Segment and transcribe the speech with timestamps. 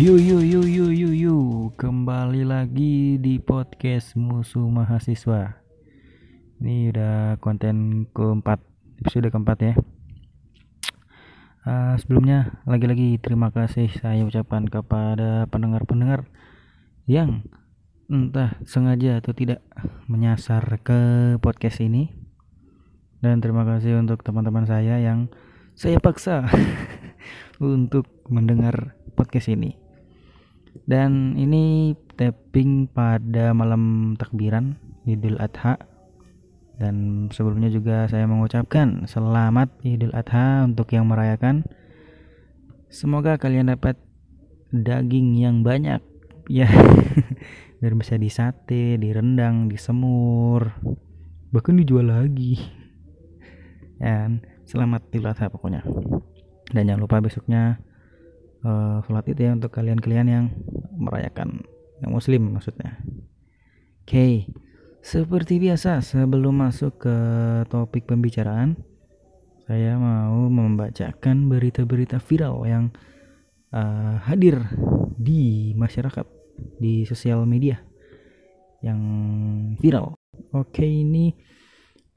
[0.00, 1.36] Yu yu yu yu yu yu
[1.76, 5.60] kembali lagi di podcast musuh mahasiswa.
[6.56, 8.64] Ini udah konten keempat
[8.96, 9.74] episode keempat ya.
[11.68, 16.24] Uh, sebelumnya lagi-lagi terima kasih saya ucapkan kepada pendengar-pendengar
[17.04, 17.44] yang
[18.08, 19.60] entah sengaja atau tidak
[20.08, 22.08] menyasar ke podcast ini
[23.20, 25.28] dan terima kasih untuk teman-teman saya yang
[25.76, 26.48] saya paksa
[27.60, 29.79] untuk mendengar podcast ini.
[30.88, 34.76] Dan ini tapping pada malam takbiran
[35.08, 35.76] Idul Adha.
[36.80, 41.64] Dan sebelumnya juga saya mengucapkan selamat Idul Adha untuk yang merayakan.
[42.88, 44.00] Semoga kalian dapat
[44.72, 46.02] daging yang banyak
[46.50, 46.66] ya
[47.78, 50.74] biar bisa disate, direndang, disemur,
[51.52, 52.60] bahkan dijual lagi.
[54.00, 55.84] Dan selamat Idul Adha pokoknya.
[56.70, 57.82] Dan jangan lupa besoknya
[58.64, 60.46] uh, sholat itu ya untuk kalian-kalian yang
[60.96, 61.64] merayakan
[62.00, 63.00] yang muslim maksudnya
[64.04, 64.48] oke okay.
[65.00, 67.16] seperti biasa sebelum masuk ke
[67.68, 68.76] topik pembicaraan
[69.70, 72.84] saya mau membacakan berita-berita viral yang
[73.70, 74.58] uh, hadir
[75.14, 76.26] di masyarakat
[76.80, 77.78] di sosial media
[78.80, 79.00] yang
[79.78, 80.16] viral
[80.52, 81.36] oke okay, ini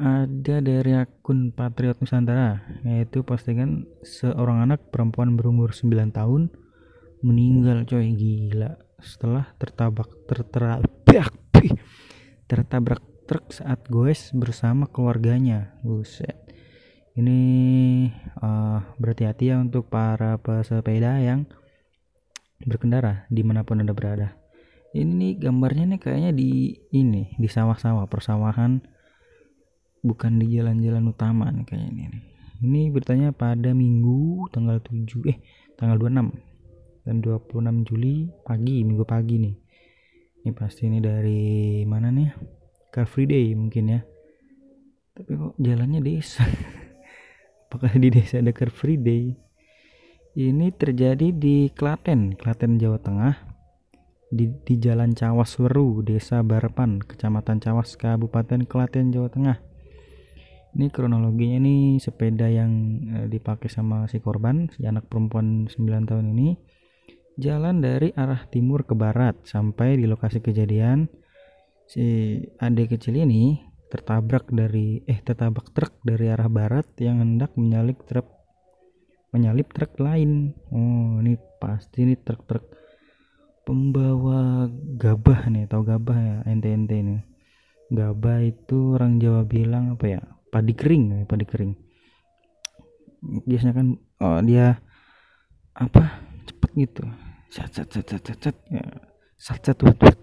[0.02, 6.50] ada dari akun Patriot Nusantara yaitu postingan seorang anak perempuan berumur 9 tahun
[7.23, 8.13] meninggal coy.
[8.13, 8.77] Gila.
[9.03, 11.33] Setelah tertabrak tertabrak
[12.50, 15.77] tertabrak truk saat goes bersama keluarganya.
[15.85, 16.35] Buset.
[17.13, 17.39] Ini
[18.41, 21.45] uh, berhati-hati ya untuk para pesepeda yang
[22.66, 24.33] berkendara di mana pun anda berada.
[24.94, 28.81] Ini gambarnya nih kayaknya di ini di sawah-sawah persawahan
[30.04, 32.20] bukan di jalan-jalan utama nih kayaknya ini.
[32.64, 35.40] Ini bertanya pada Minggu tanggal 7 eh
[35.80, 39.56] tanggal 26 dan 26 Juli pagi minggu pagi nih.
[40.44, 42.30] Ini pasti ini dari mana nih?
[42.92, 44.00] Car Free Day mungkin ya.
[45.16, 46.44] Tapi kok jalannya desa.
[47.68, 49.36] Apakah di desa ada Car Free Day?
[50.34, 53.36] Ini terjadi di Klaten, Klaten Jawa Tengah.
[54.34, 59.72] Di, di Jalan Cawas Weru, Desa Barapan, Kecamatan Cawas, Kabupaten Klaten, Jawa Tengah
[60.73, 62.72] ini kronologinya nih sepeda yang
[63.13, 66.57] uh, dipakai sama si korban si anak perempuan 9 tahun ini
[67.38, 71.09] jalan dari arah timur ke barat sampai di lokasi kejadian.
[71.89, 78.01] Si adik kecil ini tertabrak dari eh tertabrak truk dari arah barat yang hendak menyalip
[78.06, 78.25] truk
[79.33, 80.53] menyalip truk lain.
[80.73, 82.66] Oh ini pasti ini truk-truk
[83.63, 84.67] pembawa
[84.97, 87.17] gabah nih atau gabah ya ente-ente ini.
[87.94, 90.22] Gabah itu orang Jawa bilang apa ya
[90.53, 91.74] padi kering ya padi kering.
[93.50, 93.88] Biasanya kan
[94.22, 94.78] oh, dia
[95.74, 97.03] apa cepet gitu.
[97.50, 98.86] Sat sat sat sat sat ya
[99.81, 100.18] wat, wat.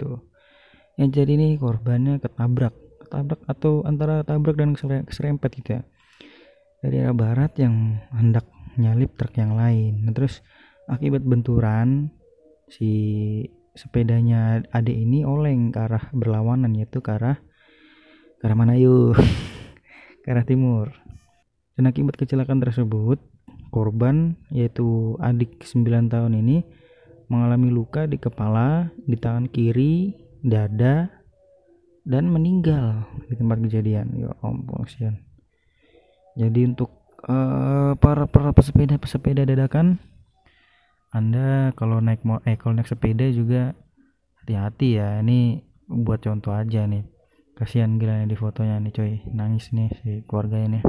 [0.00, 0.32] tuh
[0.96, 2.72] yang jadi ini korbannya ketabrak.
[3.04, 5.82] Ketabrak atau antara tabrak dan keserempet gitu ya.
[6.80, 8.48] Dari arah barat yang hendak
[8.80, 10.08] nyalip truk yang lain.
[10.08, 10.40] Nah, terus
[10.88, 12.10] akibat benturan
[12.72, 12.90] si
[13.72, 17.40] sepedanya adik ini oleng ke arah berlawanan yaitu ke arah
[18.42, 19.14] ke arah mana yuk?
[20.26, 20.90] Ke arah timur.
[21.78, 23.22] Dan akibat kecelakaan tersebut
[23.70, 26.66] korban yaitu adik 9 tahun ini
[27.30, 30.10] mengalami luka di kepala di tangan kiri
[30.42, 31.06] dada
[32.02, 34.10] dan meninggal di tempat kejadian.
[34.18, 34.90] Ya ampun
[36.34, 36.90] jadi untuk
[37.30, 40.02] uh, para para pesepeda pesepeda dadakan
[41.14, 43.78] anda kalau naik eh kalau naik sepeda juga
[44.42, 45.22] hati-hati ya.
[45.22, 47.11] Ini buat contoh aja nih
[47.56, 49.12] kasihan gila nih di fotonya nih coy.
[49.32, 50.80] Nangis nih si keluarga ini.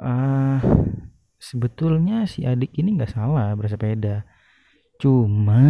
[0.00, 0.58] Uh,
[1.36, 4.24] sebetulnya si adik ini nggak salah bersepeda.
[5.00, 5.60] Cuma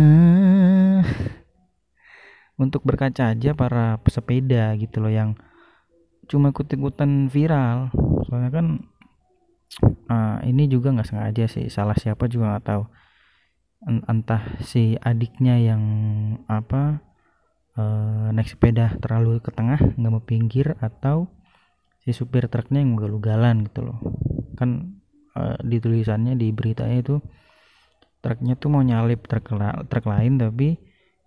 [2.61, 5.39] untuk berkaca aja para pesepeda gitu loh yang
[6.31, 7.91] cuma ikut-ikutan viral.
[8.29, 8.67] Soalnya kan
[10.11, 11.67] uh, ini juga nggak sengaja sih.
[11.71, 12.85] Salah siapa juga nggak tahu.
[13.81, 15.83] Entah si adiknya yang
[16.45, 17.01] apa
[17.81, 21.33] uh, naik sepeda terlalu ke tengah nggak mau pinggir atau
[22.05, 23.99] si supir truknya yang ugal-ugalan gitu loh.
[24.57, 25.01] Kan
[25.37, 27.17] uh, di tulisannya di beritanya itu
[28.21, 29.57] truknya tuh mau nyalip truk
[29.89, 30.77] truk lain tapi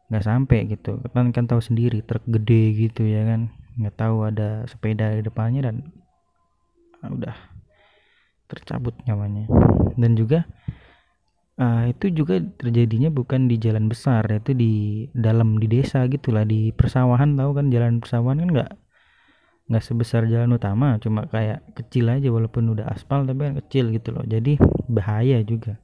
[0.10, 1.02] nggak sampai gitu.
[1.14, 3.50] Kan kan tahu sendiri truk gede gitu ya kan.
[3.78, 5.76] Nggak tahu ada sepeda di depannya dan
[7.02, 7.36] uh, udah
[8.46, 9.50] tercabut nyawanya.
[9.98, 10.46] Dan juga
[11.64, 14.74] uh, itu juga terjadinya bukan di jalan besar itu di
[15.16, 17.72] dalam di desa gitulah di persawahan tahu kan?
[17.72, 18.72] Jalan persawahan kan nggak
[19.72, 24.12] nggak sebesar jalan utama cuma kayak kecil aja walaupun udah aspal tapi kan kecil gitu
[24.12, 24.28] loh.
[24.28, 24.60] Jadi
[24.92, 25.80] bahaya juga.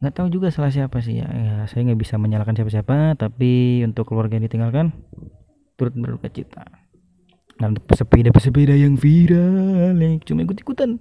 [0.00, 4.08] Nggak tahu juga salah siapa sih ya, ya saya nggak bisa menyalahkan siapa-siapa tapi untuk
[4.08, 4.96] keluarga yang ditinggalkan
[5.76, 6.64] turut berduka cita.
[7.54, 10.98] Dan pesepeda-pesepeda yang viral yang cuma ikut-ikutan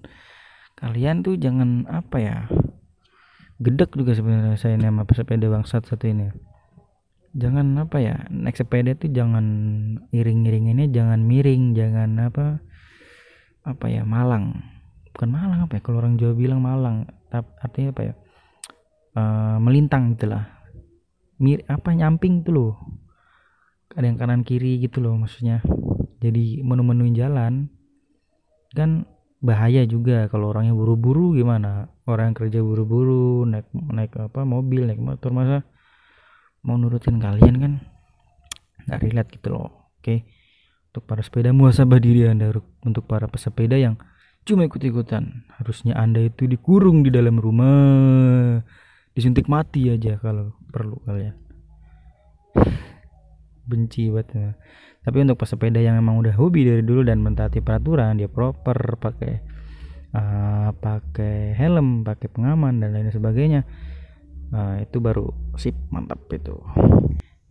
[0.83, 2.37] kalian tuh jangan apa ya
[3.61, 6.29] gedek juga sebenarnya saya nama pesepeda bangsat satu ini.
[7.33, 9.45] Jangan apa ya naik sepeda tuh jangan
[10.13, 12.61] iring-iring ini jangan miring jangan apa
[13.65, 14.61] apa ya malang.
[15.13, 18.13] Bukan malang apa ya kalau orang Jawa bilang malang artinya apa ya
[19.17, 20.63] uh, melintang gitulah
[21.43, 22.73] mir apa nyamping tuh loh.
[23.93, 25.61] Ada yang kanan kiri gitu loh maksudnya.
[26.23, 27.69] Jadi menu-menuin jalan.
[28.73, 29.05] Kan
[29.43, 31.91] bahaya juga kalau orangnya buru-buru gimana?
[32.07, 35.67] Orang yang kerja buru-buru naik naik apa mobil naik motor masa
[36.63, 37.73] mau nurutin kalian kan?
[38.87, 40.23] Nggak relate gitu loh oke?
[40.95, 42.55] Untuk para sepeda muasabah diri anda
[42.87, 43.99] untuk para pesepeda yang
[44.47, 48.63] cuma ikut-ikutan harusnya anda itu dikurung di dalam rumah.
[49.13, 51.35] Disuntik mati aja kalau perlu kalian.
[53.69, 54.49] Benci banget ya.
[55.03, 59.33] Tapi untuk pesepeda yang emang udah hobi dari dulu dan mentaati peraturan dia proper pakai
[60.15, 63.67] uh, pakai helm pakai pengaman dan lain sebagainya
[64.55, 65.27] uh, itu baru
[65.59, 66.55] sip mantap itu.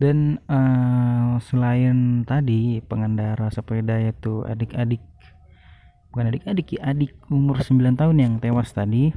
[0.01, 4.99] Dan uh, selain tadi pengendara sepeda yaitu adik-adik
[6.09, 9.13] bukan adik-adik ya adik umur 9 tahun yang tewas tadi.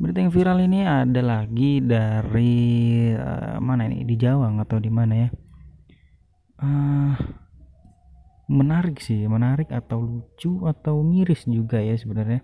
[0.00, 2.56] Berita yang viral ini ada lagi dari
[3.16, 4.04] uh, mana ini?
[4.04, 5.28] Di Jawa atau di mana ya
[6.60, 7.14] uh,
[8.50, 12.42] menarik sih menarik atau lucu atau miris juga ya sebenarnya.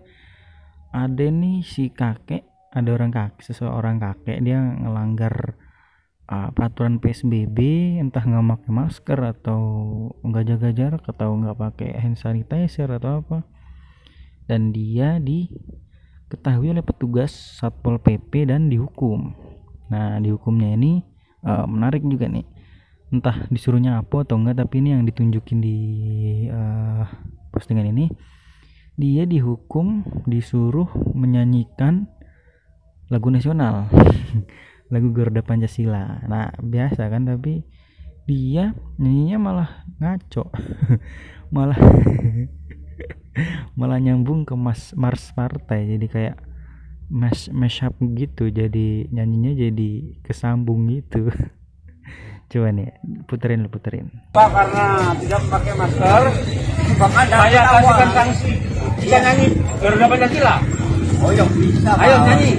[0.95, 5.59] Ada nih si kakek ada orang kakek seseorang kakek dia ngelanggar
[6.31, 7.57] uh, peraturan PSBB
[7.99, 9.61] entah nggak pakai masker atau
[10.23, 13.43] nggak jaga jarak atau nggak pakai hand sanitizer atau apa.
[14.47, 19.35] Dan dia diketahui oleh petugas satpol pp dan dihukum.
[19.91, 21.03] Nah dihukumnya ini
[21.43, 22.56] uh, menarik juga nih
[23.07, 25.77] entah disuruhnya apa atau enggak tapi ini yang ditunjukin di
[26.51, 27.07] uh,
[27.51, 28.11] postingan ini.
[28.97, 32.09] Dia dihukum disuruh menyanyikan
[33.07, 33.87] lagu nasional
[34.93, 36.25] lagu Garuda Pancasila.
[36.27, 37.63] Nah biasa kan tapi
[38.27, 39.69] dia nyanyinya malah
[40.03, 40.51] ngaco
[41.55, 41.79] malah
[43.79, 45.95] malah nyambung ke mas mars partai.
[45.95, 46.35] Jadi kayak
[47.07, 51.31] mas mashup gitu jadi nyanyinya jadi kesambung gitu
[52.47, 52.87] coba nih
[53.27, 54.07] puterin lu puterin.
[54.31, 56.23] Pak karena tidak memakai masker
[56.97, 58.51] maka saya kasihkan sanksi.
[59.03, 59.47] Kita nyanyi.
[59.83, 60.55] Garuda Pancasila
[61.17, 62.51] oh iya bisa ayo nyanyi.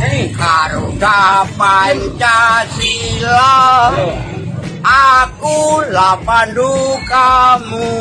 [0.00, 3.52] Ini Garuda Pancasila
[4.80, 7.92] Akulah pandu kamu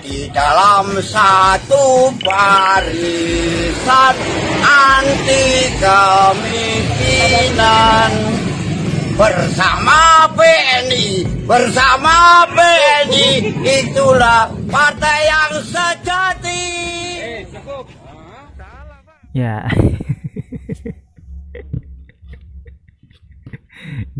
[0.00, 4.16] Di dalam satu barisan
[4.64, 6.96] Anti kemiskinan
[9.16, 16.64] Bersama PNI Bersama PNI Itulah partai yang sejati.
[19.32, 19.64] Ya.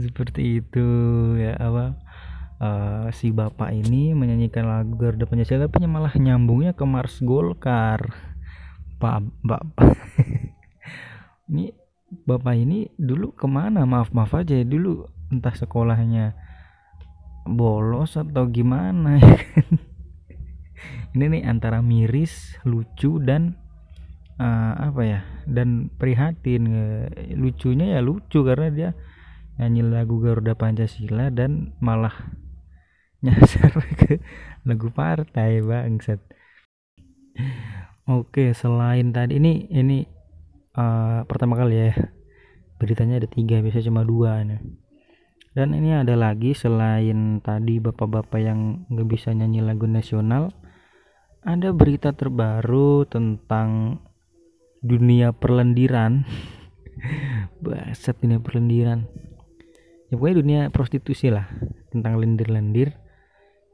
[0.00, 0.88] Seperti itu
[1.44, 2.00] ya apa
[2.64, 8.17] uh, si bapak ini menyanyikan lagu Garuda Pancasila tapi malah nyambungnya ke Mars Golkar.
[8.96, 9.93] Pak bapak
[11.53, 11.69] ini
[12.27, 13.87] bapak ini dulu ke mana?
[13.87, 16.35] Maaf maaf aja dulu entah sekolahnya
[17.47, 19.23] bolos atau gimana.
[19.23, 19.79] Ya kan
[21.17, 23.56] ini nih antara miris lucu dan
[24.43, 26.67] uh, apa ya dan prihatin.
[27.39, 28.91] Lucunya ya lucu karena dia
[29.56, 32.13] nyanyi lagu Garuda Pancasila dan malah
[33.25, 34.21] nyasar ke
[34.67, 36.21] lagu partai bangsat.
[38.06, 40.06] Oke selain tadi ini ini
[40.79, 42.16] uh, pertama kali ya
[42.77, 44.61] beritanya ada tiga biasa cuma dua nih
[45.56, 50.53] dan ini ada lagi selain tadi bapak-bapak yang nggak bisa nyanyi lagu nasional
[51.47, 54.03] ada berita terbaru tentang
[54.83, 56.27] dunia perlendiran.
[57.65, 59.06] Baset dunia perlendiran.
[60.11, 61.47] Ya pokoknya dunia prostitusi lah
[61.95, 62.99] tentang lendir-lendir.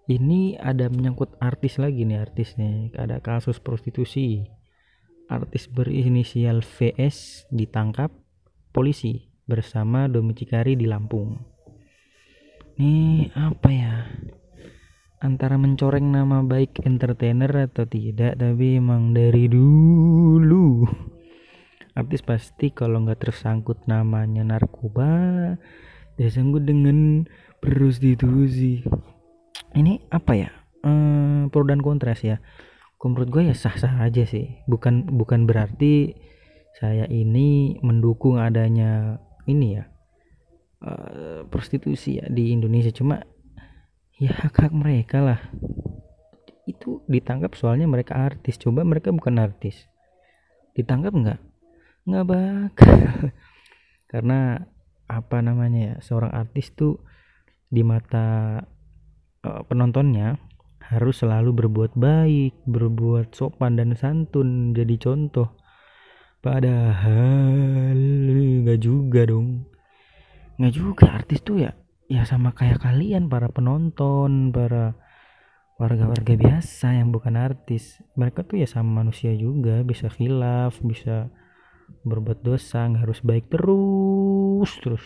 [0.05, 2.93] Ini ada menyangkut artis lagi nih artis nih.
[2.93, 4.45] Ada kasus prostitusi.
[5.33, 8.13] Artis berinisial VS ditangkap
[8.73, 11.37] polisi bersama domicikari di Lampung.
[12.81, 14.09] Ini apa ya?
[15.23, 20.88] Antara mencoreng nama baik entertainer atau tidak tapi emang dari dulu.
[21.93, 25.55] Artis pasti kalau nggak tersangkut namanya narkoba
[26.17, 27.29] tersangkut dengan
[27.61, 28.81] prostitusi
[29.76, 30.50] ini apa ya?
[30.85, 32.41] Ehm, pro dan kontras ya.
[33.02, 34.62] Menurut gue ya sah-sah aja sih.
[34.71, 36.14] Bukan bukan berarti
[36.83, 39.87] saya ini mendukung adanya ini ya
[40.83, 42.91] uh, prostitusi ya di Indonesia.
[42.91, 43.23] Cuma
[44.19, 45.41] ya hak hak mereka lah.
[46.67, 48.59] Itu ditangkap soalnya mereka artis.
[48.59, 49.87] Coba mereka bukan artis.
[50.75, 51.41] Ditangkap nggak?
[52.11, 52.99] Nggak bakal.
[54.11, 54.59] Karena
[55.07, 56.99] apa namanya ya seorang artis tuh
[57.71, 58.59] di mata
[59.47, 60.35] uh, penontonnya
[60.83, 65.62] harus selalu berbuat baik, berbuat sopan dan santun, jadi contoh.
[66.43, 67.95] Padahal
[68.67, 69.63] nggak juga dong.
[70.59, 71.71] Nggak juga artis tuh ya,
[72.11, 74.99] ya sama kayak kalian para penonton, para
[75.79, 78.03] warga-warga biasa yang bukan artis.
[78.19, 81.31] Mereka tuh ya sama manusia juga, bisa khilaf, bisa
[82.03, 85.05] berbuat dosa, nggak harus baik terus terus.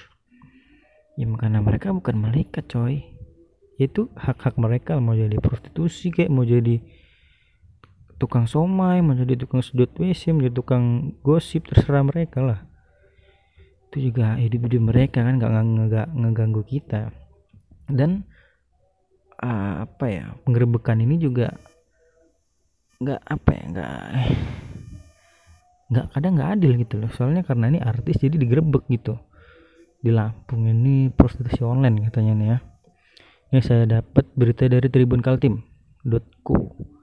[1.21, 3.13] Ya karena mereka bukan malaikat coy
[3.77, 6.81] itu hak-hak mereka mau jadi prostitusi kayak mau jadi
[8.17, 12.61] tukang somai mau jadi tukang sedot WC mau jadi tukang gosip terserah mereka lah.
[13.89, 17.13] Itu juga hidup-hidup mereka kan nggak nggak ngeganggu kita.
[17.87, 18.25] Dan
[19.41, 21.53] uh, apa ya penggerbekan ini juga
[22.97, 23.97] nggak apa ya nggak
[25.87, 27.11] nggak kadang nggak adil gitu loh.
[27.13, 29.21] Soalnya karena ini artis jadi digerebek gitu.
[30.01, 32.59] Di Lampung ini prostitusi online katanya nih ya.
[33.53, 36.96] Ini saya dapat berita dari Tribun Kaltim.co.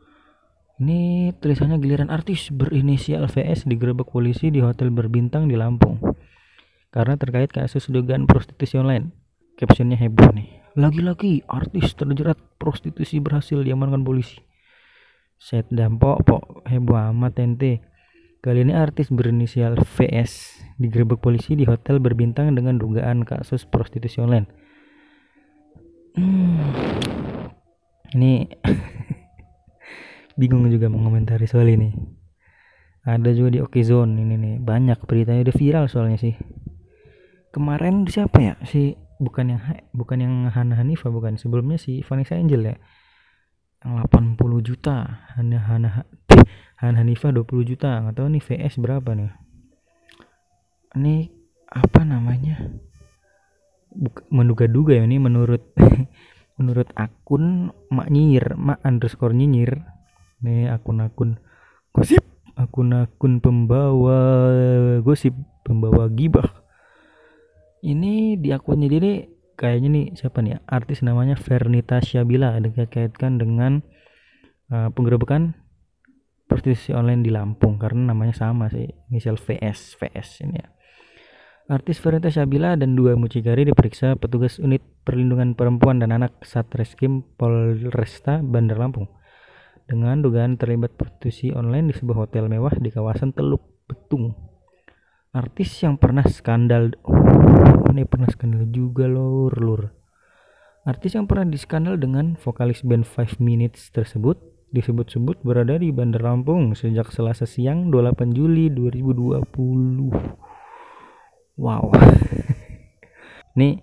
[0.83, 5.95] Ini tulisannya giliran artis berinisial VS digerebek polisi di hotel berbintang di Lampung.
[6.91, 9.15] Karena terkait kasus dugaan prostitusi online.
[9.55, 10.59] Captionnya heboh nih.
[10.75, 14.43] Lagi-lagi artis terjerat prostitusi berhasil diamankan polisi.
[15.39, 17.79] Set dampo pok heboh amat ente.
[18.43, 24.51] Kali ini artis berinisial VS digerebek polisi di hotel berbintang dengan dugaan kasus prostitusi online
[26.17, 26.59] hmm.
[28.17, 28.49] ini
[30.37, 31.93] bingung juga mengomentari soal ini.
[33.03, 36.35] Ada juga di Oke Zone ini nih banyak beritanya udah viral soalnya sih.
[37.51, 38.55] Kemarin siapa ya?
[38.63, 39.61] Si bukan yang
[39.91, 41.35] bukan yang Hana Hanifa bukan.
[41.35, 42.75] Sebelumnya si Vanessa Angel ya.
[43.83, 44.07] Yang
[44.39, 45.27] 80 juta.
[45.35, 45.89] Hana Hana
[46.79, 47.99] Hana Hanifa 20 juta.
[47.99, 49.31] Nggak tahu nih VS berapa nih.
[50.95, 51.15] Ini
[51.75, 52.71] apa namanya?
[54.31, 55.75] Menduga-duga ya ini menurut
[56.57, 59.83] menurut akun mak nyinyir mak underscore nyinyir
[60.43, 61.39] nih akun-akun
[61.95, 62.21] gosip
[62.53, 64.19] akun-akun pembawa
[65.01, 65.33] gosip
[65.65, 66.61] pembawa gibah.
[67.83, 69.27] Ini di akunnya dia
[69.59, 73.83] kayaknya nih siapa nih artis namanya Fernita Syabila ada dikaitkan dengan
[74.71, 75.55] uh, penggerebekan
[76.47, 77.75] prostitusi online di Lampung.
[77.75, 80.67] Karena namanya sama sih inisial VS VS ini ya.
[81.63, 88.43] Artis Verita Syabila dan dua mucikari diperiksa petugas unit perlindungan perempuan dan anak Satreskrim Polresta
[88.43, 89.07] Bandar Lampung
[89.85, 94.35] dengan dugaan terlibat prostitusi online di sebuah hotel mewah di kawasan Teluk Betung.
[95.33, 99.91] Artis yang pernah skandal, oh ini pernah skandal juga lor lur.
[100.83, 104.35] Artis yang pernah diskandal dengan vokalis band 5 Minutes tersebut
[104.73, 109.45] disebut-sebut berada di Bandar Lampung sejak Selasa siang 28 Juli 2020
[111.61, 111.93] wow
[113.53, 113.77] ini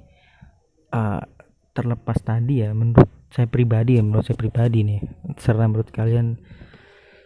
[0.91, 1.23] uh,
[1.71, 5.01] terlepas tadi ya menurut saya pribadi ya menurut saya pribadi nih
[5.39, 6.39] terserah menurut kalian.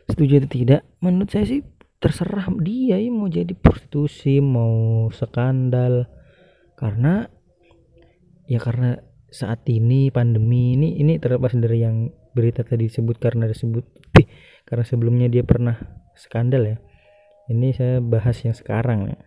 [0.04, 0.80] Setuju atau tidak?
[1.00, 1.64] Menurut saya sih
[1.96, 6.04] terserah dia ya mau jadi prostitusi mau skandal
[6.76, 7.24] karena
[8.44, 9.00] ya karena
[9.32, 13.84] saat ini pandemi ini ini terlepas dari yang berita tadi disebut karena disebut
[14.20, 14.28] eh,
[14.68, 15.80] karena sebelumnya dia pernah
[16.12, 16.76] skandal ya.
[17.48, 19.18] Ini saya bahas yang sekarang ya.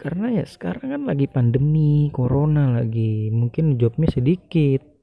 [0.00, 4.97] Karena ya sekarang kan lagi pandemi corona lagi mungkin jobnya sedikit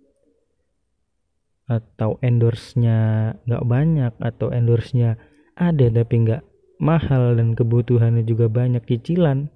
[1.65, 5.17] atau endorse-nya nggak banyak atau endorse-nya
[5.57, 6.43] ada tapi nggak
[6.77, 9.49] mahal dan kebutuhannya juga banyak cicilan.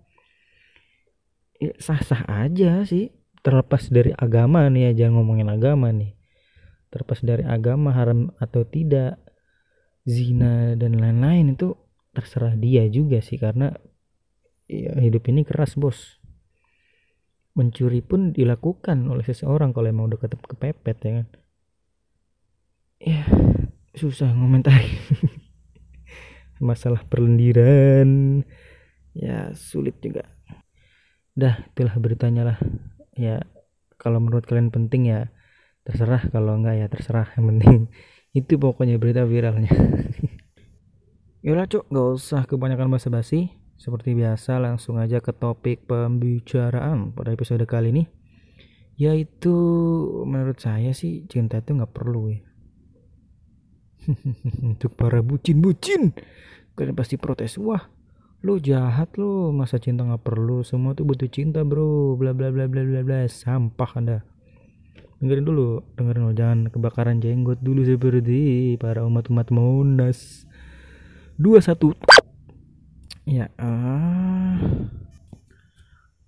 [1.59, 3.13] Ya, sah-sah aja sih.
[3.39, 6.15] Terlepas dari agama nih ya jangan ngomongin agama nih.
[6.89, 9.21] Terlepas dari agama haram atau tidak
[10.03, 11.77] zina dan lain-lain itu
[12.15, 13.37] terserah dia juga sih.
[13.37, 13.71] Karena
[14.67, 16.19] ya, hidup ini keras bos.
[17.55, 21.27] Mencuri pun dilakukan oleh seseorang kalau emang udah ketemu kepepet ya kan
[22.99, 23.23] ya
[23.95, 24.91] susah ngomentari.
[26.59, 28.43] Masalah perlendiran.
[29.15, 30.27] Ya sulit juga.
[31.33, 32.57] Dah itulah beritanya lah
[33.15, 33.39] ya
[33.95, 35.31] kalau menurut kalian penting ya
[35.87, 36.27] terserah.
[36.31, 37.27] Kalau enggak ya terserah.
[37.39, 37.79] Yang penting
[38.39, 39.71] itu pokoknya berita viralnya.
[41.39, 43.55] Yolah cok gak usah kebanyakan basa-basi.
[43.79, 48.03] Seperti biasa langsung aja ke topik pembicaraan pada episode kali ini.
[48.99, 49.55] Yaitu
[50.27, 52.48] menurut saya sih cinta itu nggak perlu ya
[54.69, 56.15] untuk para bucin-bucin.
[56.75, 57.91] Kalian pasti protes wah
[58.39, 60.63] lu jahat lu masa cinta nggak perlu?
[60.63, 62.15] Semua tuh butuh cinta bro.
[62.15, 63.27] Bla bla bla bla bla bla.
[63.27, 64.17] Sampah anda.
[65.19, 70.47] Dengerin dulu dengerin lo jangan kebakaran jenggot dulu seperti para umat-umat monas.
[71.35, 71.91] Dua satu.
[73.27, 74.87] Ya uh,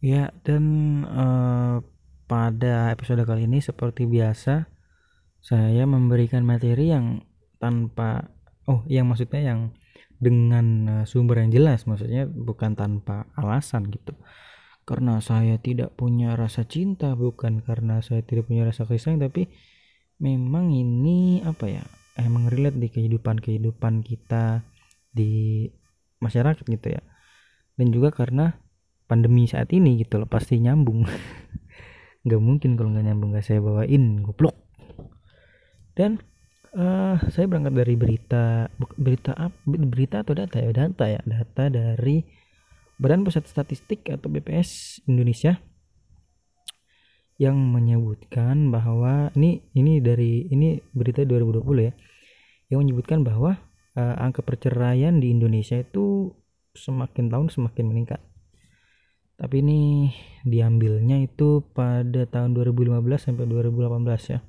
[0.04, 0.64] ya dan
[1.08, 1.80] uh,
[2.28, 4.70] pada episode kali ini seperti biasa
[5.42, 7.26] saya memberikan materi yang
[7.62, 8.34] tanpa
[8.66, 9.60] oh yang maksudnya yang
[10.22, 14.18] dengan uh, sumber yang jelas maksudnya bukan tanpa alasan gitu.
[14.86, 19.50] Karena saya tidak punya rasa cinta bukan karena saya tidak punya rasa kasih sayang tapi
[20.18, 21.84] memang ini apa ya
[22.18, 24.66] emang relate di kehidupan kehidupan kita
[25.14, 25.66] di
[26.22, 27.02] masyarakat gitu ya.
[27.78, 28.58] Dan juga karena
[29.10, 31.10] pandemi saat ini gitu loh pasti nyambung.
[32.26, 34.54] Nggak mungkin kalau nggak nyambung nggak saya bawain goblok.
[35.98, 36.22] Dan
[36.76, 40.72] uh, saya berangkat dari berita berita apa berita atau data ya?
[40.72, 42.24] Data ya data dari
[43.02, 45.58] Badan Pusat Statistik atau BPS Indonesia
[47.42, 51.94] yang menyebutkan bahwa ini ini dari ini berita 2020 ya
[52.70, 53.58] yang menyebutkan bahwa
[53.98, 56.30] uh, angka perceraian di Indonesia itu
[56.78, 58.22] semakin tahun semakin meningkat.
[59.42, 60.14] Tapi ini
[60.46, 64.40] diambilnya itu pada tahun 2015 sampai 2018 ya.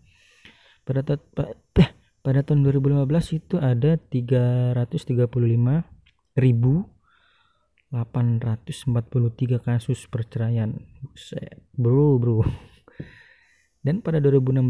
[0.85, 3.03] Pada pada tahun 2015
[3.35, 6.79] itu ada 335.843
[9.59, 10.71] kasus perceraian.
[11.75, 12.47] Bro, bro.
[13.83, 14.63] Dan pada 2016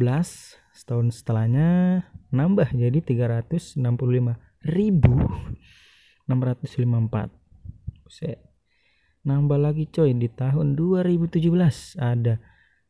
[0.73, 2.01] setahun setelahnya
[2.33, 4.65] nambah jadi 365.654.
[8.09, 8.41] Set.
[9.29, 11.37] Nambah lagi coy di tahun 2017
[12.01, 12.41] ada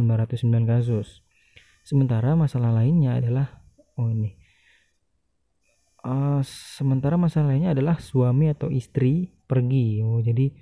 [0.62, 1.26] kasus.
[1.82, 3.66] Sementara masalah lainnya adalah
[3.98, 4.38] oh ini.
[6.02, 6.38] Uh,
[6.78, 10.06] sementara masalah lainnya adalah suami atau istri pergi.
[10.06, 10.54] Oh, jadi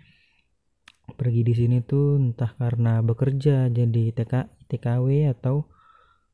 [1.12, 4.32] pergi di sini tuh entah karena bekerja jadi TK
[4.72, 5.68] TKW atau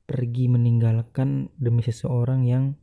[0.07, 2.79] pergi meninggalkan demi seseorang yang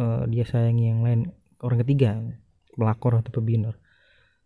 [0.00, 1.20] uh, dia sayangi yang lain
[1.60, 2.16] orang ketiga
[2.72, 3.76] pelakor atau pebinor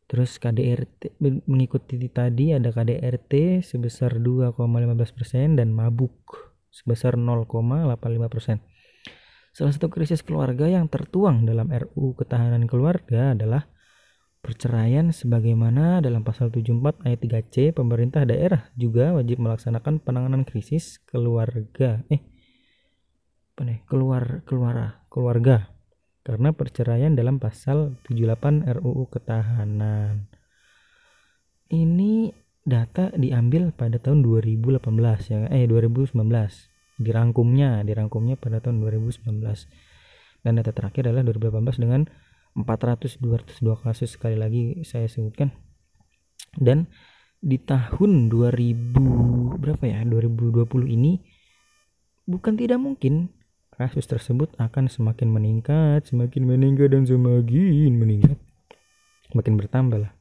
[0.05, 1.17] terus KDRT
[1.49, 6.13] mengikuti tadi ada KDRT sebesar 2,15% dan mabuk
[6.75, 9.55] sebesar 0,85%.
[9.55, 13.71] Salah satu krisis keluarga yang tertuang dalam RU Ketahanan Keluarga adalah
[14.45, 22.05] perceraian sebagaimana dalam pasal 74 ayat 3C pemerintah daerah juga wajib melaksanakan penanganan krisis keluarga.
[22.13, 22.21] Eh
[23.57, 23.81] apa nih?
[23.89, 25.73] Keluar keluar keluarga.
[26.21, 30.29] Karena perceraian dalam pasal 78 RUU Ketahanan.
[31.73, 32.33] Ini
[32.65, 34.81] data diambil pada tahun 2018
[35.29, 36.17] ya eh 2019
[36.97, 39.45] dirangkumnya dirangkumnya pada tahun 2019
[40.45, 42.09] dan data terakhir adalah 2018 dengan
[42.55, 45.51] 400 202 kasus sekali lagi saya sebutkan.
[46.55, 46.87] Dan
[47.43, 51.21] di tahun 2000 berapa ya 2020 ini
[52.25, 53.35] bukan tidak mungkin
[53.75, 58.39] kasus tersebut akan semakin meningkat semakin meningkat dan semakin meningkat.
[59.35, 60.15] Makin bertambah lah.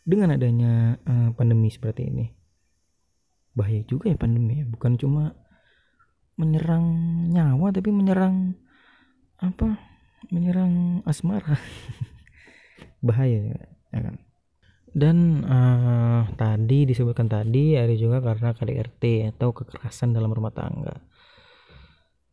[0.00, 2.26] Dengan adanya uh, pandemi seperti ini.
[3.52, 4.64] Bahaya juga ya pandemi ya.
[4.64, 5.36] Bukan cuma
[6.40, 6.88] menyerang
[7.28, 8.56] nyawa tapi menyerang
[9.36, 9.89] apa
[10.28, 11.56] menyerang asmara.
[13.06, 13.56] Bahaya
[13.90, 14.20] ya kan?
[14.90, 20.98] Dan uh, tadi disebutkan tadi ada juga karena KDRT atau kekerasan dalam rumah tangga.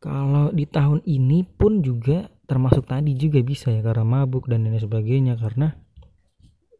[0.01, 4.79] Kalau di tahun ini pun juga termasuk tadi juga bisa ya karena mabuk dan lain
[4.79, 5.77] sebagainya karena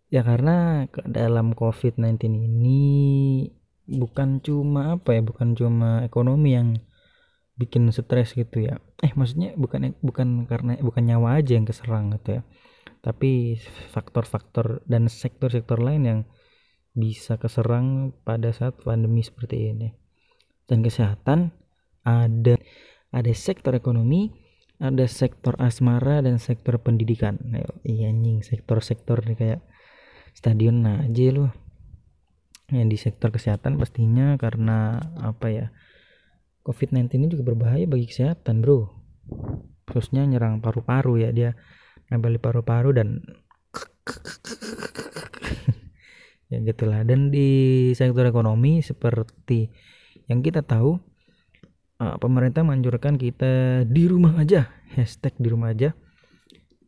[0.08, 2.84] ya karena dalam COVID-19 ini
[3.88, 6.80] bukan cuma apa ya bukan cuma ekonomi yang
[7.58, 8.78] bikin stres gitu ya.
[9.02, 12.41] Eh maksudnya bukan bukan karena bukan nyawa aja yang keserang gitu ya.
[13.02, 13.58] Tapi
[13.93, 16.20] faktor-faktor dan sektor-sektor lain yang
[16.98, 19.93] bisa keserang pada saat pandemi seperti ini.
[20.70, 21.54] Dan kesehatan
[22.06, 22.56] ada
[23.12, 27.41] ada sektor ekonomi ada sektor asmara dan sektor pendidikan.
[27.82, 29.65] Iya anjing sektor-sektor kayak
[30.38, 31.52] stadion aja loh
[32.70, 35.65] yang di sektor kesehatan pastinya karena apa ya
[36.67, 38.91] COVID-19 ini juga berbahaya bagi kesehatan bro.
[39.88, 41.56] Khususnya nyerang paru-paru ya dia
[42.12, 43.23] di paru-paru dan
[46.51, 47.08] ya gitulah.
[47.08, 49.71] Dan di sektor ekonomi seperti
[50.27, 50.99] yang kita tahu
[52.03, 55.95] uh, pemerintah menganjurkan kita di rumah aja hashtag di rumah aja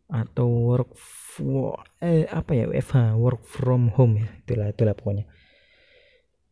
[0.10, 5.30] atau work for, eh apa ya WFH work from home ya itulah itulah pokoknya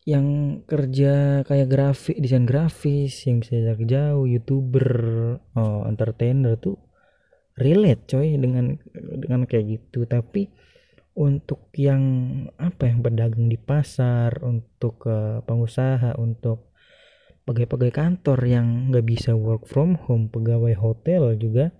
[0.07, 4.87] yang kerja kayak grafik desain grafis yang bisa jarak jauh youtuber
[5.51, 6.79] oh, entertainer tuh
[7.59, 10.07] relate coy dengan dengan kayak gitu.
[10.07, 10.47] Tapi
[11.19, 11.99] untuk yang
[12.55, 16.71] apa yang pedagang di pasar untuk uh, pengusaha untuk
[17.43, 21.75] pegawai-pegawai kantor yang nggak bisa work from home pegawai hotel juga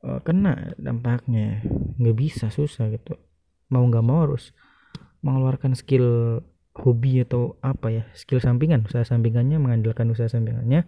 [0.00, 1.60] uh, kena dampaknya.
[2.00, 3.20] Nggak bisa susah gitu.
[3.68, 4.56] Mau nggak mau harus
[5.20, 6.40] mengeluarkan skill
[6.76, 10.86] hobi atau apa ya skill sampingan usaha sampingannya mengandalkan usaha sampingannya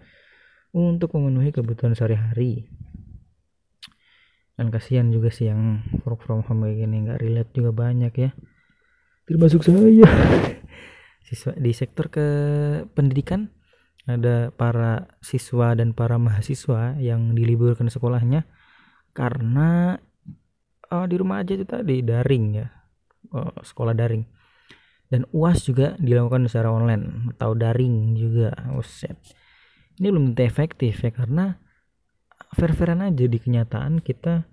[0.70, 2.70] untuk memenuhi kebutuhan sehari-hari.
[4.54, 8.30] Dan kasihan juga sih yang work from home kayak gini nggak relate juga banyak ya.
[9.24, 10.06] Termasuk saya.
[11.26, 12.26] Siswa di sektor ke
[12.92, 13.50] pendidikan
[14.08, 18.48] ada para siswa dan para mahasiswa yang diliburkan sekolahnya
[19.14, 20.00] karena
[20.90, 22.66] oh, di rumah aja itu tadi daring ya.
[23.30, 24.39] Oh, sekolah daring
[25.10, 29.18] dan UAS juga dilakukan secara online atau daring juga Uset.
[29.98, 31.58] ini belum tentu efektif ya karena
[32.54, 34.48] fair-fairan aja di kenyataan kita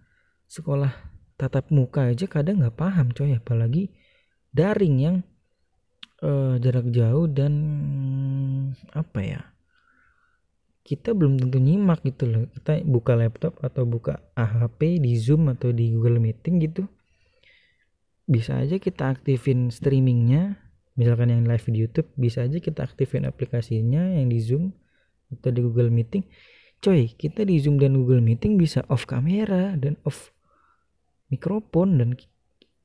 [0.49, 0.91] sekolah
[1.37, 3.37] tatap muka aja kadang nggak paham coy.
[3.37, 3.93] Apalagi
[4.51, 5.15] daring yang
[6.25, 7.53] uh, jarak jauh dan
[8.91, 9.41] apa ya
[10.87, 12.43] kita belum tentu nyimak gitu loh.
[12.57, 16.89] Kita buka laptop atau buka AHP di Zoom atau di Google Meeting gitu
[18.27, 20.59] bisa aja kita aktifin streamingnya.
[20.99, 24.75] Misalkan yang live di YouTube bisa aja kita aktifin aplikasinya yang di Zoom
[25.31, 26.27] atau di Google Meeting.
[26.83, 30.35] Coy kita di Zoom dan Google Meeting bisa off kamera dan off
[31.31, 32.09] mikrofon dan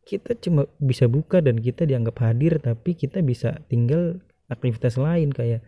[0.02, 4.18] kita cuma bisa buka dan kita dianggap hadir tapi kita bisa tinggal
[4.50, 5.62] aktivitas lain kayak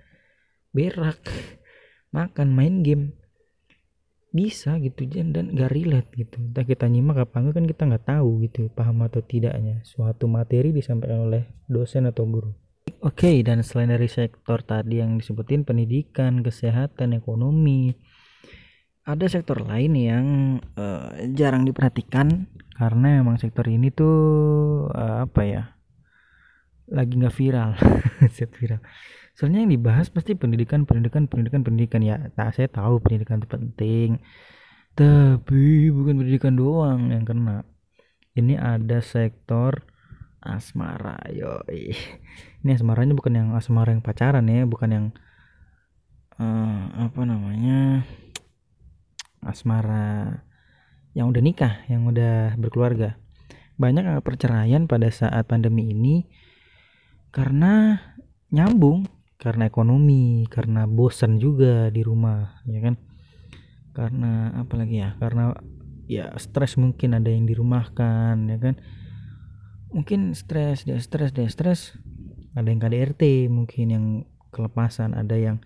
[0.75, 1.23] berak
[2.17, 3.15] makan main game
[4.35, 6.43] bisa gitu dan dan gak relate gitu.
[6.43, 9.79] Entah kita nyimak apa enggak kan kita nggak tahu gitu paham atau tidaknya.
[9.87, 12.51] Suatu materi disampaikan oleh dosen atau guru.
[13.01, 17.95] Oke okay, dan selain dari sektor tadi yang disebutin pendidikan kesehatan ekonomi
[19.05, 20.27] ada sektor lain yang
[20.81, 25.63] uh, jarang diperhatikan karena memang sektor ini tuh uh, apa ya
[26.91, 27.71] lagi nggak viral.
[28.35, 28.83] Set viral
[29.35, 32.01] soalnya yang dibahas pasti pendidikan pendidikan pendidikan pendidikan.
[32.03, 34.11] Ya nah saya tahu pendidikan itu penting.
[34.95, 37.67] Tapi bukan pendidikan doang yang kena.
[38.35, 39.87] Ini ada sektor
[40.45, 41.65] asmara yo
[42.61, 45.07] ini asmaranya bukan yang asmara yang pacaran ya bukan yang
[46.37, 48.05] uh, apa namanya
[49.41, 50.45] asmara
[51.17, 53.17] yang udah nikah yang udah berkeluarga.
[53.75, 56.31] Banyak perceraian pada saat pandemi ini
[57.35, 57.99] karena
[58.55, 59.11] nyambung
[59.45, 62.97] karena ekonomi karena bosan juga di rumah ya kan?
[63.93, 65.21] Karena apa lagi ya?
[65.21, 65.53] Karena
[66.09, 68.81] ya stres mungkin ada yang dirumahkan ya kan?
[69.93, 71.93] Mungkin stres dia stres dia stres.
[72.57, 74.07] Ada yang KDRT mungkin yang
[74.49, 75.61] kelepasan ada yang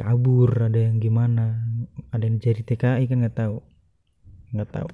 [0.00, 1.60] kabur ada yang gimana?
[2.16, 3.60] Ada yang jadi TKI kan nggak tahu.
[4.56, 4.90] Nggak tahu.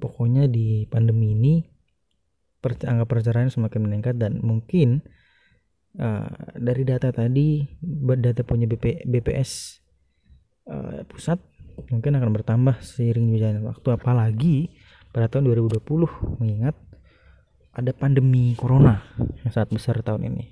[0.00, 1.54] Pokoknya di pandemi ini
[2.64, 5.04] angka perceraian semakin meningkat dan mungkin
[5.98, 7.66] uh, dari data tadi
[8.18, 9.82] data punya BP, BPS
[10.70, 11.38] uh, eh, pusat
[11.90, 13.88] mungkin akan bertambah seiring berjalannya waktu.
[13.94, 14.56] Apalagi
[15.10, 16.74] pada tahun 2020 mengingat
[17.74, 19.02] ada pandemi corona
[19.44, 20.46] yang sangat besar tahun ini.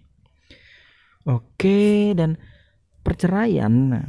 [1.27, 2.39] Oke dan
[3.03, 4.07] perceraian nah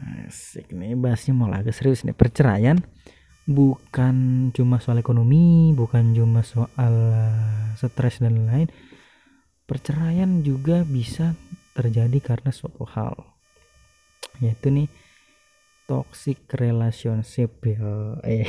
[0.54, 2.14] ini bahasnya malah agak serius nih.
[2.14, 2.78] Perceraian
[3.48, 8.68] bukan cuma soal ekonomi bukan cuma soal uh, stres dan lain-lain
[9.68, 11.36] perceraian juga bisa
[11.76, 13.14] terjadi karena suatu hal
[14.40, 14.90] yaitu nih
[15.86, 18.18] toxic relationship ya.
[18.24, 18.48] Eh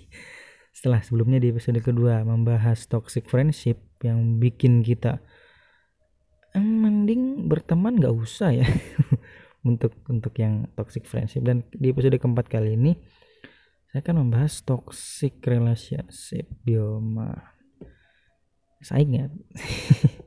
[0.76, 5.22] setelah sebelumnya di episode kedua membahas toxic friendship yang bikin kita
[6.54, 8.68] mending berteman nggak usah ya.
[9.64, 11.40] Untuk untuk yang toxic friendship.
[11.40, 12.92] Dan di episode keempat kali ini
[13.88, 16.44] saya akan membahas toxic relationship.
[16.60, 17.54] Bioma
[18.84, 19.26] saing ya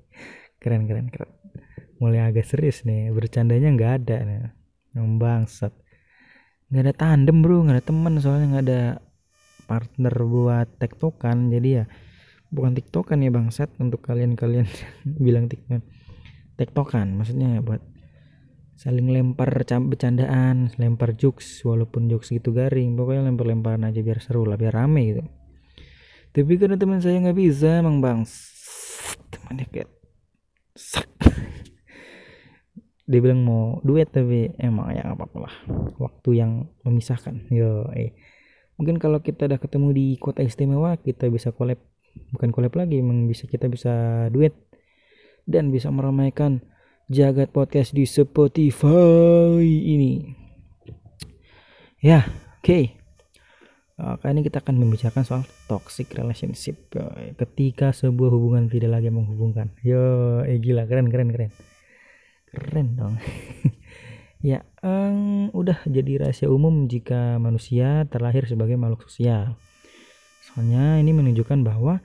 [0.57, 1.31] keren keren keren.
[1.97, 4.37] Mulai agak serius nih bercandanya nggak ada nih.
[4.97, 5.73] Bangsat.
[6.69, 8.81] Nggak ada tandem bro nggak ada teman soalnya nggak ada
[9.69, 11.49] partner buat tektokan.
[11.49, 11.85] Jadi ya
[12.53, 14.67] bukan tiktokan ya bangsat untuk kalian-kalian
[15.25, 15.83] bilang tiktokan
[16.57, 17.83] tektokan maksudnya buat
[18.77, 22.93] saling lempar bercandaan lempar jokes walaupun jokes gitu garing.
[22.93, 25.23] Pokoknya lempar-lemparan aja biar seru lah biar rame gitu.
[26.37, 28.21] Tapi karena teman saya nggak bisa emang bang
[29.33, 29.89] temannya kayak
[33.09, 35.55] dia bilang mau duet tapi emang ya apa apa lah
[35.97, 36.51] waktu yang
[36.83, 38.11] memisahkan yo eh
[38.75, 41.79] mungkin kalau kita udah ketemu di kota istimewa kita bisa collab
[42.35, 44.53] bukan collab lagi emang bisa kita bisa duet
[45.47, 46.59] dan bisa meramaikan
[47.07, 50.27] jagat podcast di Spotify ini.
[52.03, 52.27] Ya,
[52.59, 52.67] oke.
[52.67, 53.06] Okay.
[53.97, 56.77] Uh, kali ini kita akan membicarakan soal toxic relationship.
[56.93, 59.73] Uh, ketika sebuah hubungan tidak lagi menghubungkan.
[59.81, 61.51] Yo, eh gila, keren keren keren.
[62.53, 63.17] Keren dong.
[64.53, 69.57] ya, um, udah jadi rahasia umum jika manusia terlahir sebagai makhluk sosial.
[70.45, 71.97] Soalnya ini menunjukkan bahwa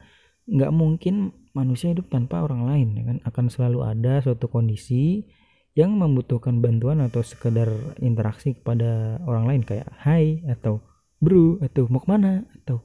[0.49, 5.29] nggak mungkin manusia hidup tanpa orang lain ya kan akan selalu ada suatu kondisi
[5.77, 7.69] yang membutuhkan bantuan atau sekedar
[8.01, 10.81] interaksi kepada orang lain kayak hai atau
[11.23, 12.43] bro atau mau ke mana?
[12.59, 12.83] Atau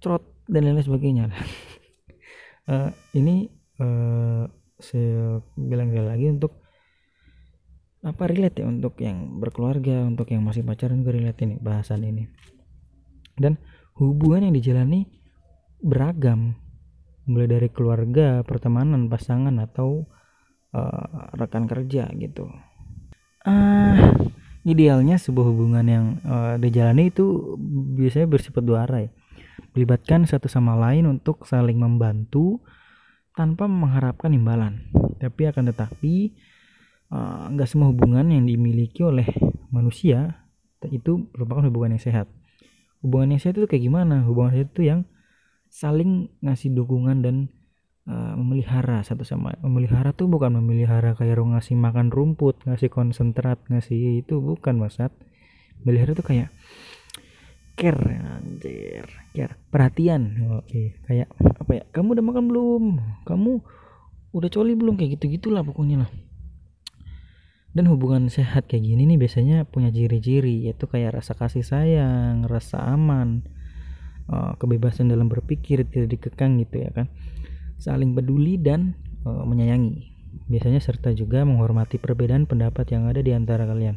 [0.00, 1.24] trot dan lain-lain sebagainya.
[2.64, 4.48] Uh, ini uh,
[4.80, 6.64] saya bilang lagi untuk
[7.98, 12.24] apa relate ya untuk yang berkeluarga untuk yang masih pacaran gue relate ini bahasan ini.
[13.36, 13.60] Dan
[14.00, 15.06] hubungan yang dijalani
[15.82, 16.56] beragam.
[17.28, 20.08] Mulai dari keluarga pertemanan pasangan atau
[20.72, 22.48] uh, rekan kerja gitu.
[23.44, 24.07] Uh,
[24.68, 27.56] idealnya sebuah hubungan yang uh, dijalani itu
[27.96, 29.10] biasanya bersifat dua arah ya.
[29.72, 32.60] Melibatkan satu sama lain untuk saling membantu
[33.32, 34.84] tanpa mengharapkan imbalan.
[35.16, 36.36] Tapi akan tetapi
[37.56, 39.24] nggak uh, semua hubungan yang dimiliki oleh
[39.72, 40.44] manusia
[40.92, 42.26] itu merupakan hubungan yang sehat.
[43.00, 44.22] Hubungan yang sehat itu kayak gimana?
[44.28, 45.00] Hubungan sehat itu yang
[45.72, 47.36] saling ngasih dukungan dan
[48.08, 54.24] uh, memelihara satu sama memelihara tuh bukan memelihara kayak ngasih makan rumput ngasih konsentrat ngasih
[54.24, 55.12] itu bukan maksud
[55.84, 56.50] memelihara tuh kayak
[57.78, 60.50] care anjir care perhatian.
[60.58, 62.84] Oke kayak apa ya kamu udah makan belum?
[63.22, 63.52] Kamu
[64.34, 64.98] udah coli belum?
[64.98, 66.10] Kayak gitu gitulah pokoknya lah.
[67.70, 72.82] Dan hubungan sehat kayak gini nih biasanya punya ciri-ciri yaitu kayak rasa kasih sayang rasa
[72.82, 73.46] aman
[74.26, 77.06] uh, kebebasan dalam berpikir tidak dikekang gitu ya kan
[77.78, 80.14] saling peduli dan uh, menyayangi.
[80.50, 83.96] Biasanya serta juga menghormati perbedaan pendapat yang ada di antara kalian.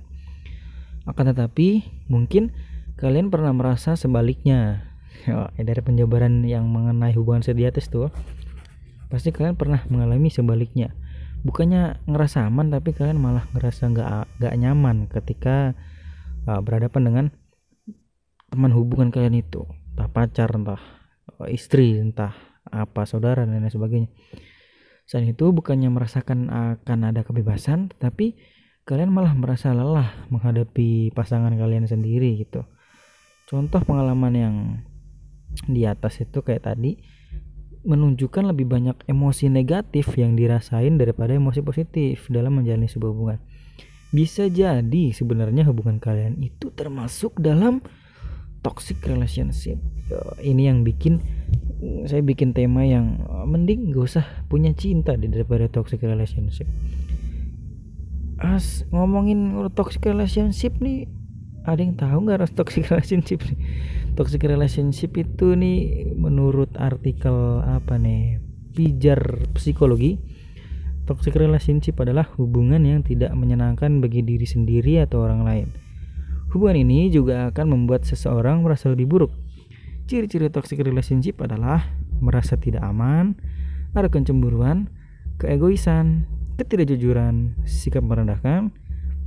[1.10, 2.54] Akan tetapi mungkin
[2.96, 4.88] kalian pernah merasa sebaliknya.
[5.28, 8.10] Ya, dari penjabaran yang mengenai hubungan saya di atas tuh
[9.12, 10.96] pasti kalian pernah mengalami sebaliknya.
[11.44, 15.76] Bukannya ngerasa aman tapi kalian malah ngerasa nggak nggak nyaman ketika
[16.48, 17.26] uh, berhadapan dengan
[18.50, 19.68] teman hubungan kalian itu.
[19.94, 20.82] Entah pacar entah
[21.50, 24.10] istri entah apa saudara dan lain sebagainya.
[25.06, 28.40] Selain itu bukannya merasakan akan ada kebebasan tapi
[28.88, 32.64] kalian malah merasa lelah menghadapi pasangan kalian sendiri gitu.
[33.46, 34.56] Contoh pengalaman yang
[35.68, 36.96] di atas itu kayak tadi
[37.82, 43.40] menunjukkan lebih banyak emosi negatif yang dirasain daripada emosi positif dalam menjalani sebuah hubungan.
[44.12, 47.82] Bisa jadi sebenarnya hubungan kalian itu termasuk dalam
[48.62, 49.82] toxic relationship.
[50.40, 51.20] Ini yang bikin
[52.06, 56.70] saya bikin tema yang oh, mending gak usah punya cinta daripada toxic relationship.
[58.42, 61.06] As ngomongin toxic relationship nih
[61.62, 63.58] ada yang tahu nggak harus toxic relationship nih?
[64.18, 68.42] Toxic relationship itu nih menurut artikel apa nih?
[68.72, 70.16] Pijar psikologi
[71.12, 75.68] toxic relationship adalah hubungan yang tidak menyenangkan bagi diri sendiri atau orang lain.
[76.56, 79.32] Hubungan ini juga akan membuat seseorang merasa lebih buruk.
[80.12, 81.88] Ciri-ciri toxic relationship adalah
[82.20, 83.32] merasa tidak aman,
[83.96, 84.92] ada kecemburuan,
[85.40, 86.28] keegoisan,
[86.60, 88.76] ketidakjujuran, sikap merendahkan,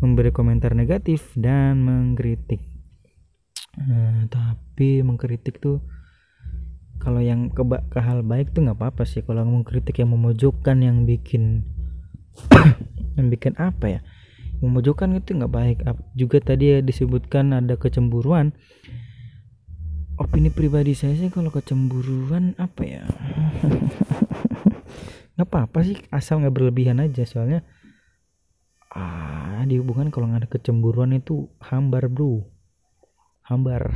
[0.04, 2.60] memberi komentar negatif, dan mengkritik.
[3.80, 5.80] Nah, tapi mengkritik tuh
[7.00, 9.24] kalau yang ke, ke hal baik tuh nggak apa-apa sih.
[9.24, 11.64] Kalau mengkritik yang memojokkan yang bikin
[13.16, 14.00] yang bikin apa ya?
[14.60, 15.78] Memojokkan itu nggak baik.
[16.12, 18.52] Juga tadi ya disebutkan ada kecemburuan
[20.18, 23.04] opini pribadi saya sih kalau kecemburuan apa ya?
[25.34, 27.26] Nggak apa-apa sih asal nggak berlebihan aja.
[27.26, 27.66] Soalnya
[28.94, 32.46] ah di hubungan kalau nggak ada kecemburuan itu hambar bro.
[33.46, 33.90] Hambar.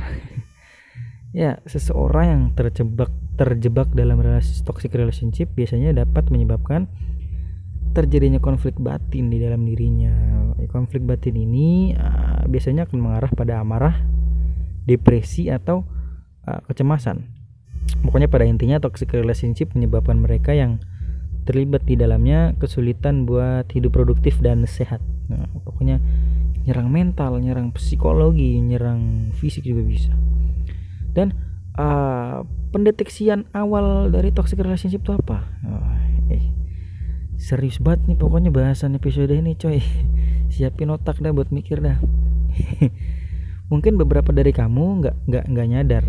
[1.29, 6.89] Ya seseorang yang terjebak terjebak dalam relasi toxic relationship biasanya dapat menyebabkan
[7.93, 10.09] terjadinya konflik batin di dalam dirinya.
[10.73, 13.93] Konflik batin ini uh, biasanya akan mengarah pada amarah
[14.89, 15.85] depresi atau
[16.45, 17.39] uh, kecemasan
[18.03, 20.79] pokoknya pada intinya toxic relationship menyebabkan mereka yang
[21.49, 25.01] terlibat di dalamnya kesulitan buat hidup produktif dan sehat.
[25.33, 25.97] Nah, pokoknya
[26.69, 30.13] nyerang mental, nyerang psikologi, nyerang fisik juga bisa.
[31.17, 31.33] Dan
[31.73, 35.41] uh, pendeteksian awal dari toxic relationship itu apa?
[35.65, 35.97] Oh,
[36.29, 36.53] eh,
[37.41, 39.81] serius banget nih pokoknya bahasan episode ini coy.
[40.53, 41.97] Siapin otak dah buat mikir dah.
[43.69, 46.03] Mungkin beberapa dari kamu nggak nggak nggak nyadar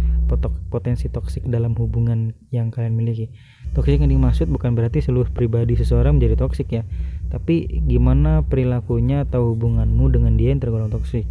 [0.72, 3.28] potensi toksik dalam hubungan yang kalian miliki.
[3.76, 6.82] Toksik yang dimaksud bukan berarti seluruh pribadi seseorang menjadi toksik ya.
[7.28, 11.28] Tapi gimana perilakunya atau hubunganmu dengan dia yang tergolong toksik.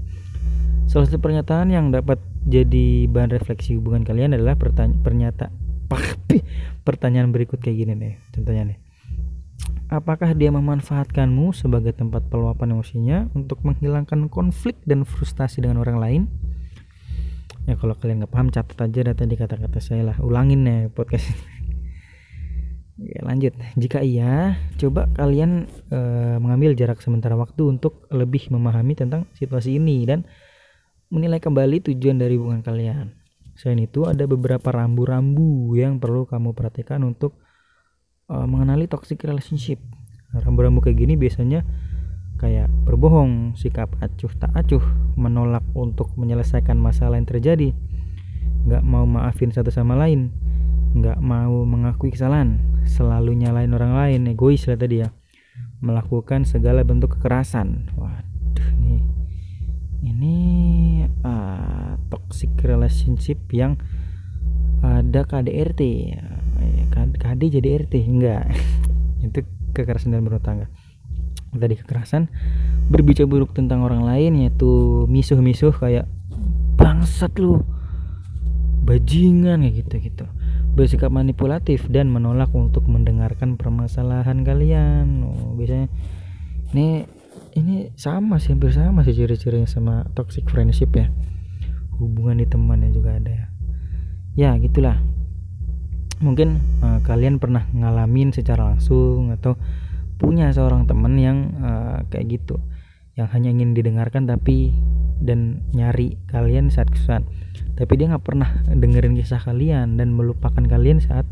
[0.86, 5.02] Salah satu pernyataan yang dapat jadi bahan refleksi hubungan kalian adalah pertanyaan
[6.88, 8.78] pertanyaan berikut kayak gini nih contohnya nih
[9.90, 16.22] apakah dia memanfaatkanmu sebagai tempat peluapan emosinya untuk menghilangkan konflik dan frustasi dengan orang lain
[17.66, 21.30] ya kalau kalian nggak paham catat aja data di kata-kata saya lah ulangin ya podcast
[21.30, 21.44] ini
[23.00, 23.56] Ya, lanjut.
[23.80, 26.00] Jika iya, coba kalian e,
[26.36, 30.28] mengambil jarak sementara waktu untuk lebih memahami tentang situasi ini dan
[31.08, 33.16] menilai kembali tujuan dari hubungan kalian.
[33.56, 37.40] Selain itu, ada beberapa rambu-rambu yang perlu kamu perhatikan untuk
[38.30, 39.82] e, mengenali toxic relationship.
[40.30, 41.66] Rambu-rambu kayak gini biasanya
[42.40, 44.82] kayak berbohong, sikap acuh tak acuh,
[45.20, 47.76] menolak untuk menyelesaikan masalah yang terjadi,
[48.64, 50.32] nggak mau maafin satu sama lain,
[50.96, 55.12] nggak mau mengakui kesalahan, selalu nyalain orang lain egois lah tadi ya.
[55.84, 57.92] Melakukan segala bentuk kekerasan.
[58.00, 59.04] Waduh nih
[60.04, 60.38] ini
[61.28, 63.76] uh, toxic relationship yang
[64.80, 65.82] ada KDRT
[66.94, 68.44] KD jadi RT enggak.
[69.26, 70.68] Itu kekerasan dalam rumah tangga.
[71.50, 72.30] Tadi kekerasan
[72.90, 76.06] berbicara buruk tentang orang lain yaitu misuh-misuh kayak
[76.78, 77.62] bangsat lu
[78.86, 80.26] bajingan kayak gitu gitu
[80.74, 85.28] bersikap manipulatif dan menolak untuk mendengarkan permasalahan kalian.
[85.28, 85.92] Oh, biasanya
[86.72, 87.04] ini
[87.58, 91.12] ini sama sih hampir sama sih ciri-cirinya sama toxic friendship ya.
[92.00, 93.46] Hubungan di temannya juga ada ya.
[94.40, 94.96] Ya gitulah
[96.20, 99.56] mungkin uh, kalian pernah ngalamin secara langsung atau
[100.20, 102.60] punya seorang teman yang uh, kayak gitu.
[103.16, 104.76] Yang hanya ingin didengarkan tapi
[105.20, 107.28] dan nyari kalian saat kesusahan
[107.76, 111.24] tapi dia nggak pernah dengerin kisah kalian dan melupakan kalian saat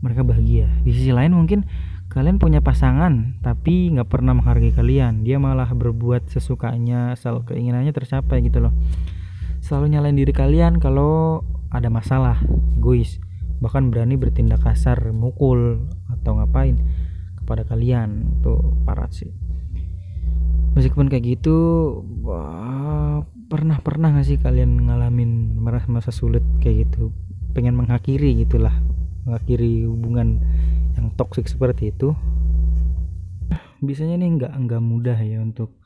[0.00, 0.72] mereka bahagia.
[0.80, 1.68] Di sisi lain mungkin
[2.08, 5.20] kalian punya pasangan tapi nggak pernah menghargai kalian.
[5.20, 8.72] Dia malah berbuat sesukanya asal keinginannya tercapai gitu loh.
[9.60, 12.40] Selalu nyalain diri kalian kalau ada masalah
[12.80, 13.20] egois
[13.60, 16.80] bahkan berani bertindak kasar mukul atau ngapain
[17.36, 18.40] kepada kalian.
[18.40, 19.30] Tuh parat sih.
[20.74, 21.56] Meskipun kayak gitu
[23.50, 27.12] pernah pernah gak sih kalian ngalamin merasa masa sulit kayak gitu?
[27.52, 28.72] Pengen mengakhiri gitulah
[29.28, 30.40] mengakhiri hubungan
[30.96, 32.16] yang toksik seperti itu.
[33.84, 35.76] Biasanya nih nggak nggak mudah ya untuk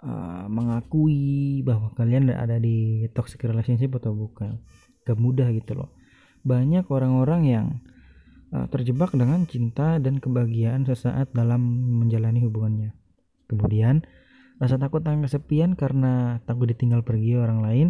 [0.00, 4.64] uh, mengakui bahwa kalian ada di toxic relationship atau bukan.
[5.04, 5.88] Gak mudah gitu loh
[6.48, 7.66] banyak orang-orang yang
[8.56, 11.60] uh, terjebak dengan cinta dan kebahagiaan sesaat dalam
[12.00, 12.96] menjalani hubungannya
[13.48, 14.04] Kemudian,
[14.60, 17.88] rasa takut akan kesepian karena takut ditinggal pergi orang lain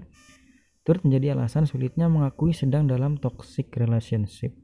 [0.87, 4.57] turut menjadi alasan sulitnya mengakui sedang dalam toxic relationship.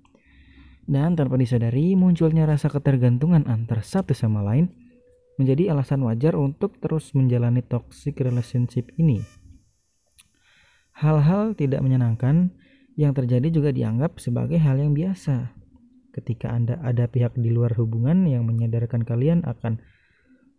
[0.88, 4.72] Dan tanpa disadari, munculnya rasa ketergantungan antar satu sama lain
[5.37, 9.21] menjadi alasan wajar untuk terus menjalani toxic relationship ini.
[10.96, 12.54] Hal-hal tidak menyenangkan
[12.94, 15.50] yang terjadi juga dianggap sebagai hal yang biasa.
[16.14, 19.82] Ketika Anda ada pihak di luar hubungan yang menyadarkan kalian akan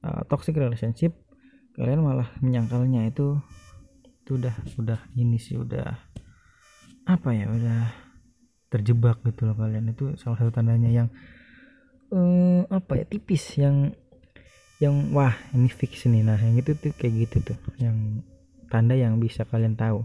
[0.03, 1.15] uh, toxic relationship
[1.75, 3.35] kalian malah menyangkalnya itu
[4.23, 5.91] itu udah udah ini sih udah
[7.05, 7.91] apa ya udah
[8.71, 9.91] terjebak gitu loh kalian.
[9.91, 11.07] Itu salah satu tandanya yang
[12.11, 13.95] uh, apa ya tipis yang
[14.83, 17.59] yang wah ini fix nih nah yang itu tuh kayak gitu tuh.
[17.79, 18.27] Yang
[18.67, 20.03] tanda yang bisa kalian tahu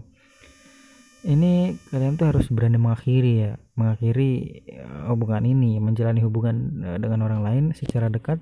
[1.21, 3.51] ini kalian tuh harus berani mengakhiri ya.
[3.77, 4.31] Mengakhiri
[4.65, 6.55] eh, hubungan ini menjalani hubungan
[6.97, 8.41] dengan orang lain secara dekat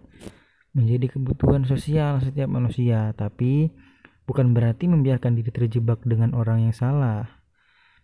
[0.73, 3.73] menjadi kebutuhan sosial setiap manusia, tapi
[4.29, 7.25] bukan berarti membiarkan diri terjebak dengan orang yang salah.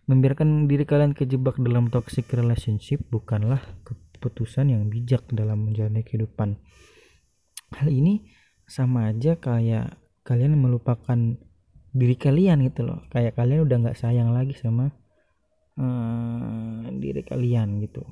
[0.06, 6.58] Membiarkan diri kalian kejebak dalam toxic relationship bukanlah keputusan yang bijak dalam menjalani kehidupan.
[7.74, 8.22] Hal ini
[8.66, 11.38] sama aja kayak kalian melupakan
[11.96, 13.00] diri kalian gitu loh.
[13.08, 14.92] Kayak kalian udah nggak sayang lagi sama
[15.80, 18.04] uh, diri kalian gitu.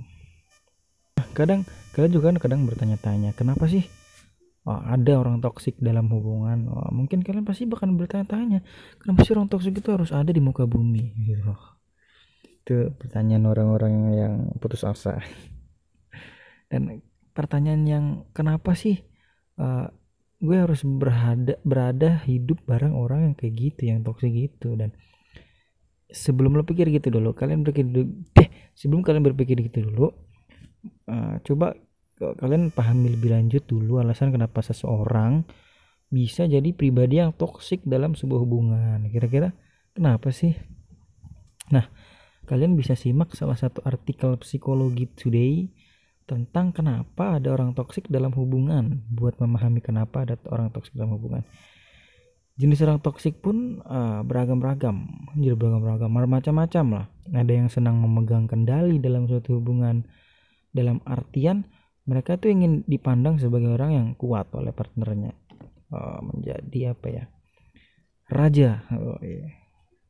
[1.37, 3.85] Kadang kalian juga kan kadang bertanya-tanya kenapa sih
[4.65, 6.71] oh, ada orang toksik dalam hubungan?
[6.73, 8.65] Oh, mungkin kalian pasti bahkan bertanya-tanya
[9.03, 11.05] kenapa sih orang toksik itu harus ada di muka bumi?
[11.29, 11.53] Gitu.
[12.65, 15.21] Itu pertanyaan orang-orang yang putus asa.
[16.71, 17.05] Dan
[17.37, 19.03] pertanyaan yang kenapa sih
[19.59, 19.91] uh,
[20.45, 24.77] gue harus berada berada hidup bareng orang yang kayak gitu yang toksik gitu.
[24.77, 24.93] Dan
[26.13, 30.15] sebelum lo pikir gitu dulu kalian berpikir deh sebelum kalian berpikir gitu dulu
[31.11, 31.75] uh, coba
[32.15, 35.43] kalian pahami lebih lanjut dulu alasan kenapa seseorang
[36.15, 39.03] bisa jadi pribadi yang toksik dalam sebuah hubungan.
[39.11, 39.51] Kira-kira
[39.91, 40.55] kenapa sih?
[41.75, 41.91] Nah
[42.47, 45.67] kalian bisa simak salah satu artikel psikologi today
[46.25, 51.45] tentang kenapa ada orang toksik dalam hubungan buat memahami kenapa ada orang toksik dalam hubungan.
[52.55, 55.05] Jenis orang toksik pun uh, beragam-ragam
[55.37, 57.07] jadi beragam-ragam macam-macam lah.
[57.35, 60.07] Ada yang senang memegang kendali dalam suatu hubungan
[60.73, 61.69] dalam artian
[62.05, 65.37] mereka tuh ingin dipandang sebagai orang yang kuat oleh partnernya.
[65.93, 67.25] Uh, menjadi apa ya?
[68.33, 68.71] Raja.
[68.97, 69.53] Oh, iya.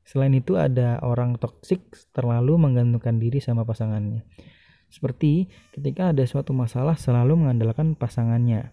[0.05, 1.81] selain itu ada orang toksik
[2.13, 4.21] terlalu menggantungkan diri sama pasangannya
[4.95, 8.71] seperti ketika ada suatu masalah selalu mengandalkan pasangannya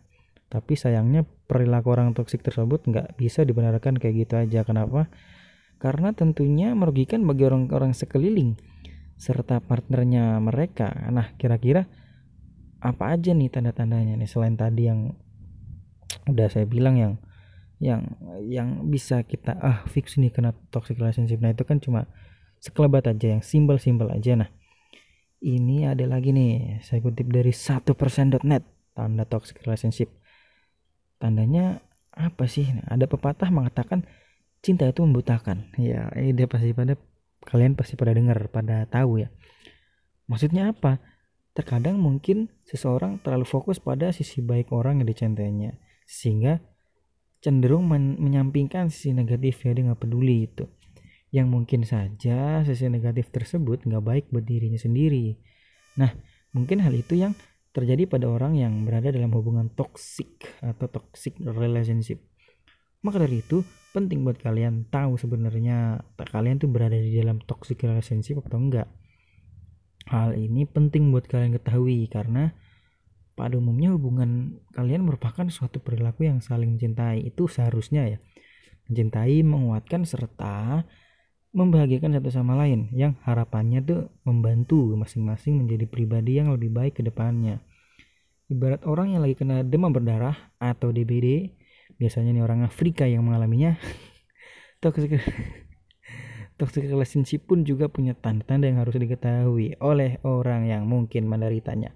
[0.52, 4.68] tapi sayangnya perilaku orang toksik tersebut nggak bisa dibenarkan kayak gitu aja.
[4.68, 5.08] Kenapa?
[5.80, 8.60] Karena tentunya merugikan bagi orang-orang sekeliling
[9.16, 10.92] serta partnernya mereka.
[11.08, 11.88] Nah, kira-kira
[12.84, 15.16] apa aja nih tanda-tandanya nih selain tadi yang
[16.28, 17.14] udah saya bilang yang
[17.80, 18.04] yang
[18.44, 21.40] yang bisa kita ah fix nih kena toxic relationship.
[21.40, 22.12] Nah, itu kan cuma
[22.60, 24.36] sekelebat aja yang simbol-simbol aja.
[24.36, 24.52] Nah,
[25.42, 28.62] ini ada lagi nih, saya kutip dari satu persen.net
[28.94, 30.14] tanda toxic relationship.
[31.18, 31.82] Tandanya
[32.14, 32.70] apa sih?
[32.86, 34.06] Ada pepatah mengatakan
[34.62, 35.74] cinta itu membutakan.
[35.82, 36.94] Ya eh, dia pasti pada
[37.42, 39.34] kalian pasti pada dengar pada tahu ya.
[40.30, 41.02] Maksudnya apa?
[41.52, 45.76] Terkadang mungkin seseorang terlalu fokus pada sisi baik orang yang dicintainya
[46.08, 46.64] sehingga
[47.42, 50.70] cenderung men menyampingkan sisi negatif ya dia nggak peduli itu
[51.32, 55.40] yang mungkin saja sisi negatif tersebut nggak baik buat dirinya sendiri
[55.96, 56.12] nah
[56.52, 57.32] mungkin hal itu yang
[57.72, 62.20] terjadi pada orang yang berada dalam hubungan toxic atau toxic relationship.
[63.02, 63.64] Maka dari itu
[63.96, 68.92] penting buat kalian tahu sebenarnya kalian tuh berada di dalam toxic relationship atau enggak.
[70.12, 72.52] Hal ini penting buat kalian ketahui karena
[73.40, 77.24] pada umumnya hubungan kalian merupakan suatu perilaku yang saling mencintai.
[77.24, 78.20] Itu seharusnya ya.
[78.92, 80.84] Mencintai, menguatkan serta
[81.52, 87.04] membahagiakan satu sama lain yang harapannya tuh membantu masing-masing menjadi pribadi yang lebih baik ke
[87.04, 87.60] depannya.
[88.48, 91.52] Ibarat orang yang lagi kena demam berdarah atau DBD,
[92.00, 93.76] biasanya nih orang Afrika yang mengalaminya.
[94.84, 95.20] toxic
[96.60, 101.96] toxic relationship pun juga punya tanda-tanda yang harus diketahui oleh orang yang mungkin menderitanya.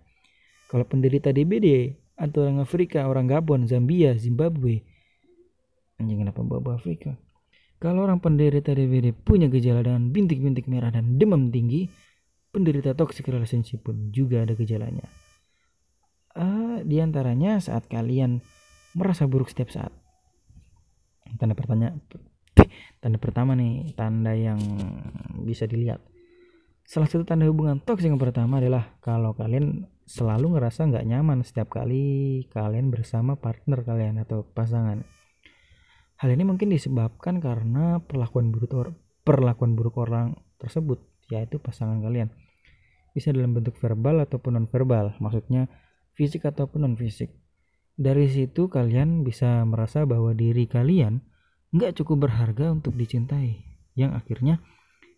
[0.68, 4.84] Kalau penderita DBD atau orang Afrika, orang Gabon, Zambia, Zimbabwe,
[6.00, 7.16] anjing kenapa bawa Afrika?
[7.86, 11.86] Kalau orang penderita DBD punya gejala dengan bintik-bintik merah dan demam tinggi,
[12.50, 15.06] penderita toxic relationship pun juga ada gejalanya.
[16.34, 18.42] Uh, di antaranya saat kalian
[18.98, 19.94] merasa buruk setiap saat.
[21.38, 22.02] Tanda pertanyaan
[23.06, 24.58] tanda pertama nih, tanda yang
[25.46, 26.02] bisa dilihat.
[26.90, 31.70] Salah satu tanda hubungan toksik yang pertama adalah kalau kalian selalu ngerasa nggak nyaman setiap
[31.70, 35.06] kali kalian bersama partner kalian atau pasangan
[36.16, 38.88] Hal ini mungkin disebabkan karena perlakuan buruk or,
[39.28, 42.32] perlakuan buruk orang tersebut, yaitu pasangan kalian.
[43.12, 45.68] Bisa dalam bentuk verbal ataupun non verbal, maksudnya
[46.16, 47.32] fisik ataupun non fisik.
[47.96, 51.24] Dari situ kalian bisa merasa bahwa diri kalian
[51.76, 53.60] nggak cukup berharga untuk dicintai,
[53.96, 54.64] yang akhirnya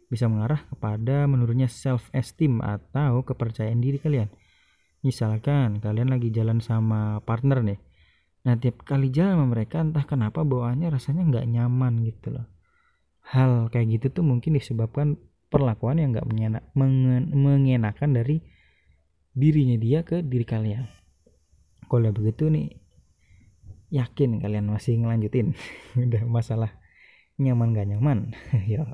[0.10, 4.30] bisa mengarah kepada menurunnya self esteem atau kepercayaan diri kalian.
[5.06, 7.80] Misalkan kalian lagi jalan sama partner nih,
[8.48, 12.48] Nah tiap kali jalan sama mereka entah kenapa bawaannya rasanya nggak nyaman gitu loh.
[13.28, 15.20] Hal kayak gitu tuh mungkin disebabkan
[15.52, 16.64] perlakuan yang nggak mengenak,
[17.36, 18.39] mengenakan dari
[19.36, 20.88] dirinya dia ke diri kalian.
[21.91, 22.72] Kalau begitu nih
[23.91, 25.52] yakin kalian masih ngelanjutin?
[26.08, 26.72] Udah masalah
[27.36, 28.32] nyaman gak nyaman?
[28.72, 28.88] Ya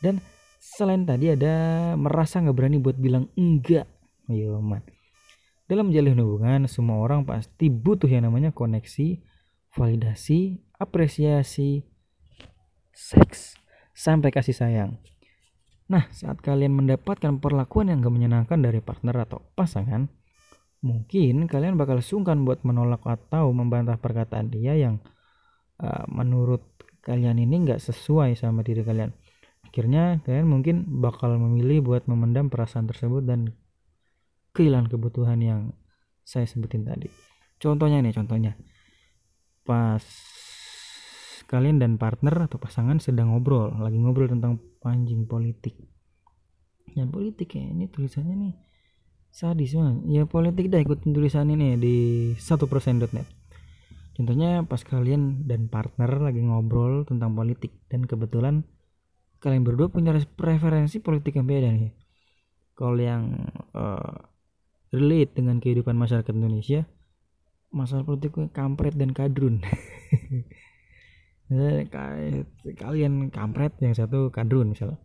[0.00, 0.22] dan
[0.62, 3.90] selain tadi ada merasa nggak berani buat bilang enggak.
[4.30, 4.86] Yo man
[5.70, 9.22] dalam menjalin hubungan, semua orang pasti butuh yang namanya koneksi,
[9.70, 11.86] validasi, apresiasi,
[12.90, 13.54] seks,
[13.94, 14.98] sampai kasih sayang.
[15.86, 20.10] Nah, saat kalian mendapatkan perlakuan yang gak menyenangkan dari partner atau pasangan,
[20.82, 24.98] mungkin kalian bakal sungkan buat menolak atau membantah perkataan dia yang
[25.78, 26.66] uh, menurut
[27.00, 29.14] kalian ini nggak sesuai sama diri kalian.
[29.64, 33.54] Akhirnya kalian mungkin bakal memilih buat memendam perasaan tersebut dan
[34.52, 35.60] kehilangan kebutuhan yang
[36.26, 37.10] saya sebutin tadi.
[37.60, 38.56] Contohnya nih, contohnya.
[39.66, 40.02] Pas
[41.50, 45.74] kalian dan partner atau pasangan sedang ngobrol lagi ngobrol tentang panjing politik.
[46.94, 48.54] Ya politik ya ini tulisannya nih
[49.34, 49.98] sadis banget.
[50.06, 51.96] Ya politik dah ikutin tulisan ini di
[52.38, 53.26] satu persen.net
[54.20, 58.68] contohnya pas kalian dan partner lagi ngobrol tentang politik dan kebetulan
[59.40, 61.96] kalian berdua punya preferensi politik yang beda nih.
[62.76, 63.32] Kalau yang
[63.72, 64.29] uh,
[64.90, 66.82] relate dengan kehidupan masyarakat Indonesia
[67.70, 69.62] masalah politiknya kampret dan kadrun.
[72.82, 74.98] Kalian kampret yang satu kadrun misalnya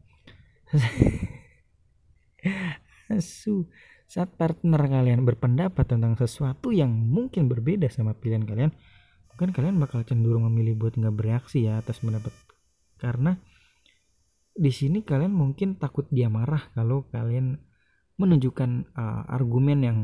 [3.22, 3.66] su
[4.06, 8.72] saat partner kalian berpendapat tentang sesuatu yang mungkin berbeda sama pilihan kalian
[9.34, 12.32] mungkin kalian bakal cenderung memilih buat nggak bereaksi ya atas pendapat.
[13.02, 13.36] Karena
[14.56, 17.60] di sini kalian mungkin takut dia marah kalau kalian
[18.16, 20.00] menunjukkan uh, argumen yang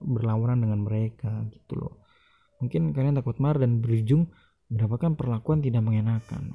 [0.00, 2.04] berlawanan dengan mereka gitu loh.
[2.60, 4.28] Mungkin kalian takut marah dan berujung
[4.68, 6.52] mendapatkan perlakuan tidak mengenakan.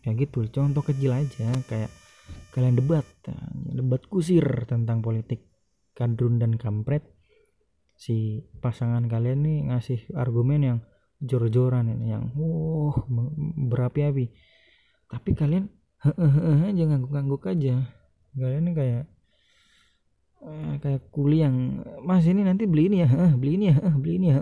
[0.00, 1.92] Kayak gitu contoh kecil aja kayak
[2.54, 3.04] kalian debat
[3.68, 5.44] debat kusir tentang politik
[5.92, 7.04] kadrun dan kampret.
[8.00, 10.78] Si pasangan kalian nih ngasih argumen yang
[11.20, 12.96] jor-joran yang wow
[13.68, 14.32] berapi-api.
[15.08, 15.68] Tapi kalian
[16.64, 17.84] aja ngangguk-ngangguk aja.
[18.32, 19.04] Kalian ini kayak
[20.44, 23.08] eh, kayak kuli yang mas ini nanti beli ini ya
[23.40, 24.38] beli ini ya beli ini ya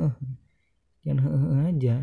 [1.08, 1.96] jangan hehehe aja.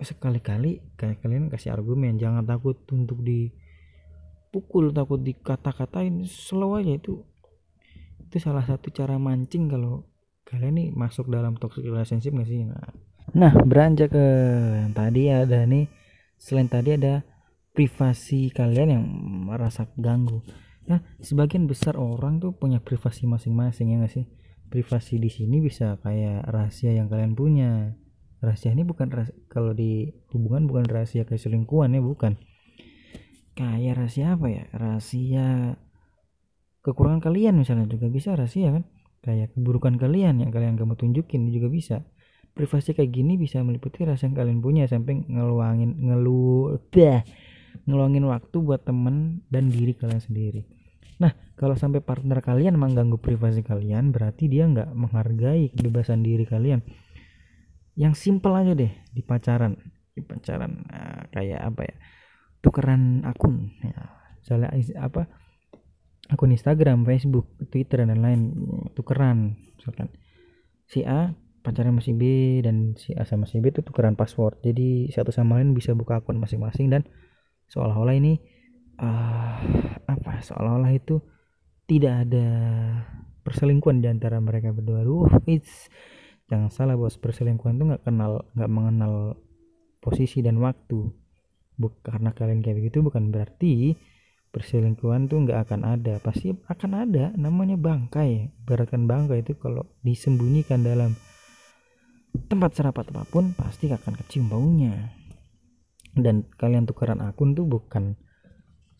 [0.00, 7.20] Sekali-kali kayak kalian kasih argumen jangan takut untuk dipukul takut dikata-katain slow aja itu.
[8.24, 10.06] Itu salah satu cara mancing kalau
[10.46, 12.64] kalian nih masuk dalam toxic relationship gak sih?
[12.64, 12.80] Nah,
[13.36, 14.26] nah beranjak ke
[14.96, 15.90] tadi ada nih
[16.40, 17.20] selain tadi ada
[17.76, 19.04] privasi kalian yang
[19.50, 20.40] merasa ganggu
[20.90, 24.26] nah sebagian besar orang tuh punya privasi masing-masing ya gak sih?
[24.66, 27.94] Privasi di sini bisa kayak rahasia yang kalian punya.
[28.42, 32.34] Rahasia ini bukan rahasia, kalau di hubungan bukan rahasia keselingkuhan ya bukan.
[33.54, 34.64] Kayak rahasia apa ya?
[34.74, 35.78] Rahasia
[36.82, 38.82] kekurangan kalian misalnya juga bisa rahasia kan?
[39.22, 42.02] Kayak keburukan kalian yang kalian gak mau tunjukin juga bisa.
[42.50, 47.22] Privasi kayak gini bisa meliputi rasa yang kalian punya sampai ngeluangin ngelu dah
[47.86, 50.79] ngeluangin waktu buat temen dan diri kalian sendiri
[51.20, 56.80] nah kalau sampai partner kalian mengganggu privasi kalian berarti dia nggak menghargai kebebasan diri kalian.
[58.00, 59.76] Yang simple aja deh di pacaran.
[60.16, 61.94] Di pacaran nah, kayak apa ya?
[62.64, 63.76] Tukeran akun.
[63.84, 64.08] Ya
[64.40, 64.72] misalnya
[65.04, 65.28] apa?
[66.32, 68.56] Akun Instagram Facebook Twitter dan lain
[68.96, 70.08] tukeran misalkan.
[70.88, 72.24] Si A pacaran masih B
[72.64, 74.64] dan si A sama si B itu tukeran password.
[74.64, 77.04] Jadi satu sama lain bisa buka akun masing-masing dan
[77.68, 78.40] seolah-olah ini
[79.00, 79.56] uh,
[80.06, 81.18] apa seolah-olah itu
[81.88, 82.48] tidak ada
[83.42, 85.02] perselingkuhan di antara mereka berdua.
[85.02, 85.90] Duh, it's
[86.46, 89.40] jangan salah bos perselingkuhan tuh nggak kenal nggak mengenal
[89.98, 91.10] posisi dan waktu.
[91.80, 93.96] Buk, karena kalian kayak begitu bukan berarti
[94.52, 96.20] perselingkuhan tuh nggak akan ada.
[96.20, 98.52] Pasti akan ada namanya bangkai.
[98.68, 101.16] Beratkan bangkai itu kalau disembunyikan dalam
[102.46, 105.16] tempat serapat apa pun pasti akan kecium baunya.
[106.10, 108.18] Dan kalian tukeran akun tuh bukan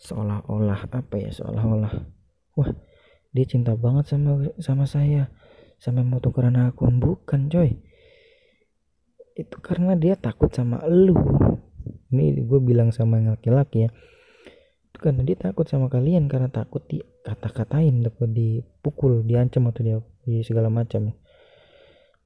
[0.01, 1.94] seolah-olah apa ya seolah-olah.
[2.57, 2.70] Wah
[3.30, 5.28] dia cinta banget sama sama saya.
[5.80, 7.01] Sampai mau tukeran akun.
[7.01, 7.78] Bukan coy.
[9.36, 11.16] Itu karena dia takut sama lu.
[12.11, 13.90] Ini gue bilang sama yang laki-laki ya.
[14.90, 16.28] Itu karena dia takut sama kalian.
[16.28, 21.12] Karena takut di kata-katain takut dipukul diancam atau dia di segala macam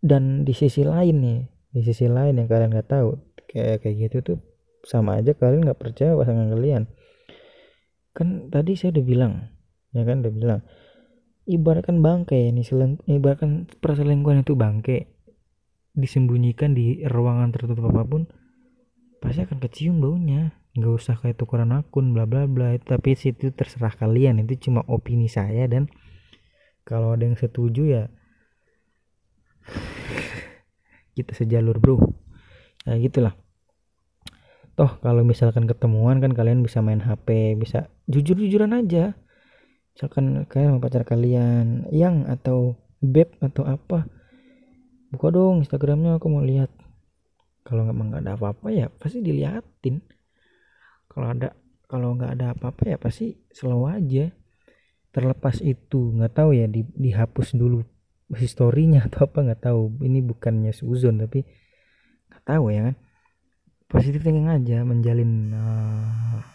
[0.05, 1.41] dan di sisi lain nih
[1.73, 3.17] di sisi lain yang kalian nggak tahu
[3.49, 4.39] kayak kayak gitu tuh
[4.85, 6.85] sama aja kalian nggak percaya pasangan kalian
[8.15, 9.33] kan tadi saya udah bilang
[9.91, 10.61] ya kan udah bilang
[11.45, 15.13] ibaratkan bangke ini seleng, ibaratkan perselingkuhan itu bangke
[15.95, 18.23] disembunyikan di ruangan tertutup apa pun
[19.23, 20.59] pasti akan kecium baunya.
[20.75, 25.31] Nggak usah kayak tukeran akun bla bla bla tapi situ terserah kalian itu cuma opini
[25.31, 25.87] saya dan
[26.83, 28.05] kalau ada yang setuju ya
[31.17, 32.03] kita sejalur bro.
[32.91, 33.39] Ya gitulah.
[34.75, 39.17] Toh kalau misalkan ketemuan kan kalian bisa main HP bisa jujur-jujuran aja.
[39.95, 44.09] Misalkan kalian sama pacar kalian yang atau beb atau apa
[45.15, 46.73] buka dong instagramnya aku mau lihat.
[47.63, 50.03] Kalau nggak nggak ada apa-apa ya pasti diliatin.
[51.07, 51.55] Kalau ada
[51.87, 54.35] kalau nggak ada apa-apa ya pasti slow aja.
[55.15, 57.87] Terlepas itu nggak tahu ya di, dihapus dulu
[58.35, 60.03] historinya atau apa nggak tahu.
[60.03, 61.47] Ini bukannya suzon tapi
[62.35, 62.97] nggak tahu ya kan.
[63.87, 66.54] Positif thinking aja menjalin uh,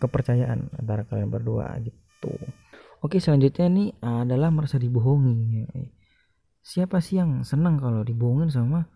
[0.00, 2.32] kepercayaan antara kalian berdua gitu.
[3.04, 5.68] Oke selanjutnya nih adalah merasa dibohongi.
[6.64, 8.88] Siapa sih yang senang kalau dibohongin sama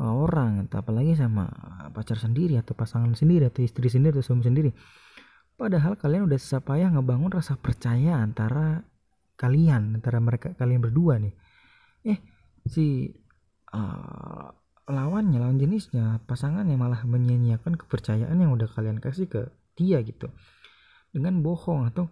[0.00, 0.66] orang?
[0.66, 1.46] Atau apalagi sama
[1.94, 4.74] pacar sendiri atau pasangan sendiri atau istri sendiri atau suami sendiri.
[5.56, 8.84] Padahal kalian udah susah payah ngebangun rasa percaya antara
[9.40, 11.32] kalian, antara mereka kalian berdua nih.
[12.04, 12.18] Eh,
[12.68, 13.08] si
[13.72, 14.48] uh,
[14.86, 20.30] lawannya, lawan jenisnya, pasangannya malah menyia-nyiakan kepercayaan yang udah kalian kasih ke dia gitu.
[21.10, 22.10] Dengan bohong atau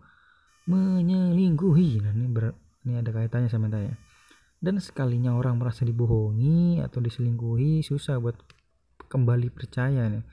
[0.67, 2.03] menyelingkuhi.
[2.03, 3.95] Nah, ini, ber, ini ada kaitannya sama tanya.
[4.59, 8.35] Dan sekalinya orang merasa dibohongi atau diselingkuhi, susah buat
[9.15, 10.25] kembali percaya nih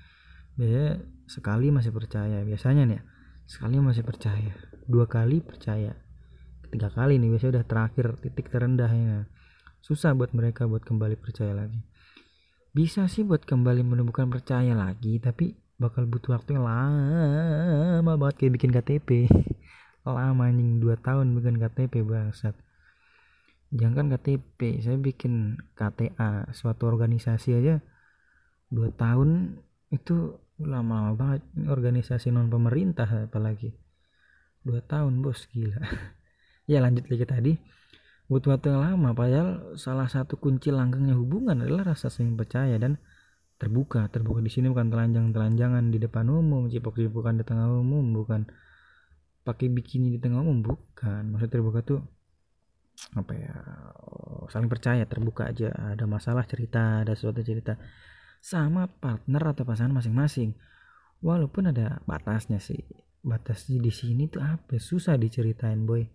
[0.58, 0.90] biasanya
[1.30, 3.02] sekali masih percaya biasanya nih
[3.46, 4.54] sekali masih percaya
[4.90, 5.94] dua kali percaya
[6.66, 9.30] ketiga kali nih biasanya udah terakhir titik terendahnya
[9.86, 11.78] susah buat mereka buat kembali percaya lagi
[12.72, 18.54] bisa sih buat kembali menemukan percaya lagi tapi bakal butuh waktu yang lama banget kayak
[18.56, 19.10] bikin KTP
[20.08, 22.56] lama anjing 2 tahun bikin KTP bangsat.
[23.72, 27.80] Jangan KTP saya bikin KTA suatu organisasi aja.
[28.74, 29.60] 2 tahun
[29.92, 33.76] itu lama-lama banget organisasi non pemerintah apalagi.
[34.62, 35.82] Dua tahun bos gila.
[36.70, 37.54] Ya lanjut lagi tadi
[38.32, 42.96] butuh waktu yang lama padahal salah satu kunci langgengnya hubungan adalah rasa saling percaya dan
[43.60, 48.16] terbuka terbuka di sini bukan telanjang telanjangan di depan umum cipok cipokan di tengah umum
[48.16, 48.48] bukan
[49.44, 52.00] pakai bikini di tengah umum bukan maksud terbuka tuh
[53.20, 53.54] apa ya
[54.48, 57.76] saling percaya terbuka aja ada masalah cerita ada suatu cerita
[58.42, 60.58] sama partner atau pasangan masing-masing.
[61.22, 62.82] Walaupun ada batasnya sih.
[63.22, 64.82] Batasnya di sini tuh apa?
[64.82, 66.10] Susah diceritain, boy.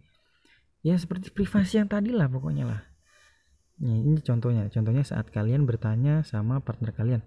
[0.87, 2.81] Ya seperti privasi yang tadi lah pokoknya lah.
[3.83, 4.71] Nah, ini contohnya.
[4.71, 7.23] Contohnya saat kalian bertanya sama partner kalian.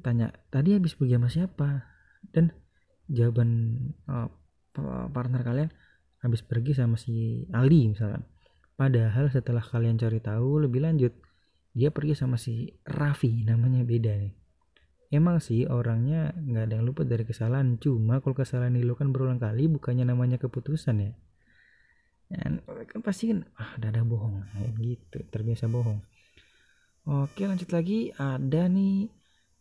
[0.00, 1.84] Tanya, tadi habis pergi sama siapa?
[2.32, 2.48] Dan
[3.12, 3.76] jawaban
[4.08, 4.32] uh,
[5.12, 5.68] partner kalian
[6.24, 8.24] habis pergi sama si Aldi misalkan.
[8.72, 11.12] Padahal setelah kalian cari tahu lebih lanjut,
[11.76, 14.46] dia pergi sama si Raffi namanya beda nih
[15.10, 19.70] emang sih orangnya nggak ada yang luput dari kesalahan cuma kalau kesalahan dilakukan berulang kali
[19.70, 21.12] bukannya namanya keputusan ya
[22.26, 26.02] dan kan pasti kan ah ada bohong kayak gitu terbiasa bohong
[27.06, 29.10] oke lanjut lagi ada nih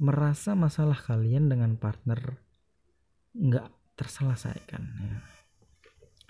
[0.02, 2.42] merasa masalah kalian dengan partner
[3.36, 5.18] nggak terselesaikan ya.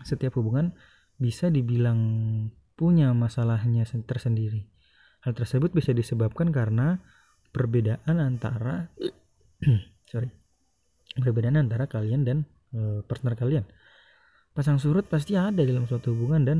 [0.04, 0.76] setiap hubungan
[1.16, 2.00] bisa dibilang
[2.76, 4.68] punya masalahnya tersendiri
[5.26, 7.02] Hal tersebut bisa disebabkan karena
[7.50, 8.94] perbedaan antara
[10.12, 10.30] sorry
[11.18, 12.38] perbedaan antara kalian dan
[12.70, 13.66] e, partner kalian.
[14.56, 16.58] Pasang surut pasti ada dalam suatu hubungan dan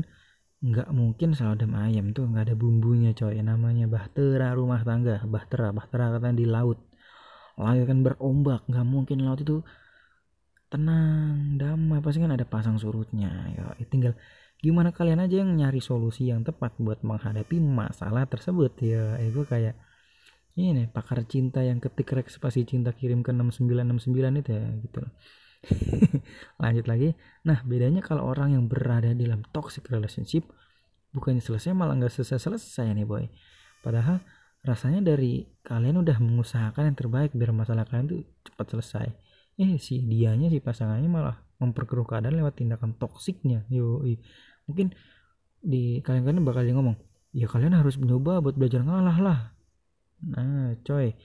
[0.60, 3.40] nggak mungkin saladam ayam tuh nggak ada bumbunya coy.
[3.40, 6.78] Namanya bahtera rumah tangga bahtera bahtera katanya di laut.
[7.56, 9.64] Laut kan berombak nggak mungkin laut itu
[10.68, 12.04] tenang damai.
[12.04, 14.12] Pasti kan ada pasang surutnya ya tinggal
[14.60, 19.76] gimana kalian aja yang nyari solusi yang tepat buat menghadapi masalah tersebut ya itu kayak
[20.56, 25.00] ini pakar cinta yang ketik spasi cinta kirim ke 6969 itu ya gitu
[26.62, 27.14] lanjut lagi.
[27.46, 30.46] Nah bedanya kalau orang yang berada dalam toxic relationship
[31.10, 33.24] bukannya selesai malah nggak selesai selesai nih boy.
[33.80, 34.20] Padahal
[34.66, 39.06] rasanya dari kalian udah mengusahakan yang terbaik biar masalah kalian tuh cepat selesai.
[39.56, 43.64] Eh si dianya si pasangannya malah memperkeruh keadaan lewat tindakan toksiknya.
[43.72, 44.02] Yo
[44.66, 44.92] mungkin
[45.62, 46.96] di kalian-kalian bakal dia ngomong
[47.34, 49.40] ya kalian harus mencoba buat belajar ngalah lah.
[50.26, 51.16] Nah coy.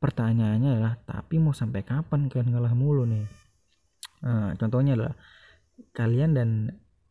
[0.00, 3.39] Pertanyaannya adalah tapi mau sampai kapan kalian ngalah mulu nih
[4.22, 5.14] nah, contohnya adalah
[5.96, 6.48] kalian dan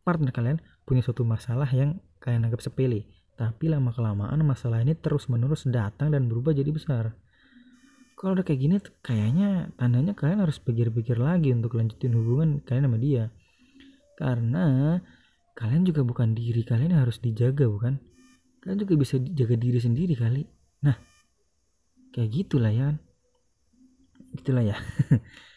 [0.06, 5.32] partner kalian punya suatu masalah yang kalian anggap sepele tapi lama kelamaan masalah ini terus
[5.32, 7.16] menerus datang dan berubah jadi besar.
[8.12, 13.00] Kalau udah kayak gini kayaknya tandanya kalian harus pikir-pikir lagi untuk lanjutin hubungan kalian sama
[13.00, 13.32] dia.
[14.20, 15.00] Karena
[15.56, 17.96] kalian juga bukan diri kalian yang harus dijaga bukan?
[18.60, 20.44] Kalian juga bisa jaga diri sendiri kali.
[20.84, 21.00] Nah
[22.12, 22.96] kayak gitulah ya kan?
[24.36, 24.76] Gitulah ya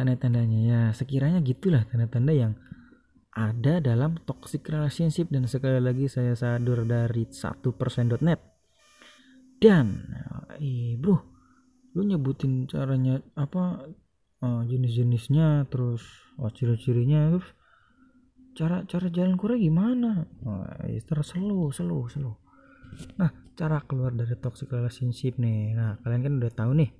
[0.00, 0.58] tanda-tandanya.
[0.64, 2.56] Ya sekiranya gitulah tanda-tanda yang
[3.36, 8.40] ada dalam toxic relationship dan sekali lagi saya sadur dari satu persen.net
[9.60, 10.02] dan
[10.58, 11.20] eh bro
[11.94, 13.86] lu nyebutin caranya apa
[14.42, 16.02] uh, jenis-jenisnya terus
[16.40, 17.48] oh, ciri-cirinya terus
[18.56, 20.26] cara cara jalan keluar gimana?
[20.42, 20.66] Oh,
[21.06, 22.34] terus slow slow slow.
[23.14, 25.76] Nah cara keluar dari toxic relationship nih.
[25.78, 26.90] Nah kalian kan udah tahu nih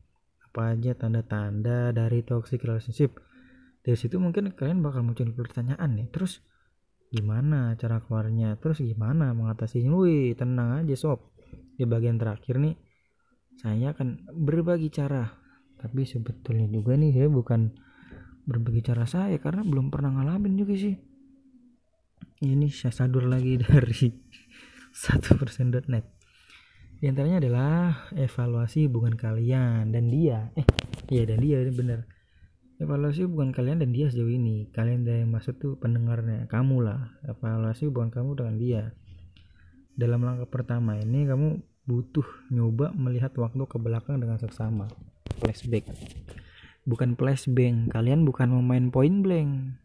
[0.51, 3.23] apa aja tanda-tanda dari toxic relationship?
[3.87, 6.43] Dari situ mungkin kalian bakal muncul pertanyaan nih terus
[7.15, 8.59] gimana cara keluarnya?
[8.59, 9.95] Terus gimana mengatasinya?
[9.95, 11.31] Wih tenang aja sob.
[11.79, 12.75] Di bagian terakhir nih
[13.63, 15.39] saya akan berbagi cara.
[15.79, 17.71] Tapi sebetulnya juga nih saya bukan
[18.43, 20.99] berbagi cara saya karena belum pernah ngalamin juga sih.
[22.43, 24.11] Ini saya sadur lagi dari
[24.91, 26.20] satu persen.net
[27.01, 30.53] di antaranya adalah evaluasi hubungan kalian dan dia.
[30.53, 30.69] Eh
[31.09, 32.05] iya dan dia bener.
[32.77, 34.69] Evaluasi hubungan kalian dan dia sejauh ini.
[34.69, 37.17] Kalian dari maksud tuh pendengarnya kamu lah.
[37.25, 38.83] Evaluasi hubungan kamu dengan dia.
[39.97, 44.85] Dalam langkah pertama ini kamu butuh nyoba melihat waktu ke belakang dengan seksama.
[45.41, 45.89] Flashback.
[46.85, 49.81] Bukan flashbang kalian bukan memain point blank.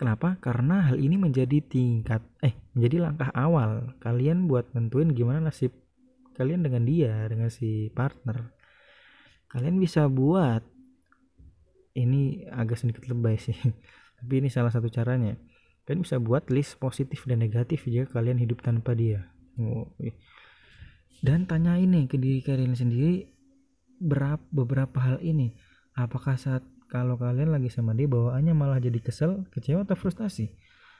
[0.00, 0.40] Kenapa?
[0.40, 5.74] Karena hal ini menjadi tingkat eh menjadi langkah awal kalian buat nentuin gimana nasib
[6.38, 8.54] kalian dengan dia, dengan si partner.
[9.50, 10.62] Kalian bisa buat
[11.98, 13.58] ini agak sedikit lebay sih.
[14.22, 15.34] Tapi ini salah satu caranya.
[15.82, 19.26] Kalian bisa buat list positif dan negatif jika kalian hidup tanpa dia.
[19.58, 19.90] Oh,
[21.18, 23.26] dan tanya ini ke diri kalian sendiri
[23.98, 25.58] berapa beberapa hal ini
[25.98, 30.54] apakah saat kalau kalian lagi sama dia bawaannya malah jadi kesel kecewa atau frustasi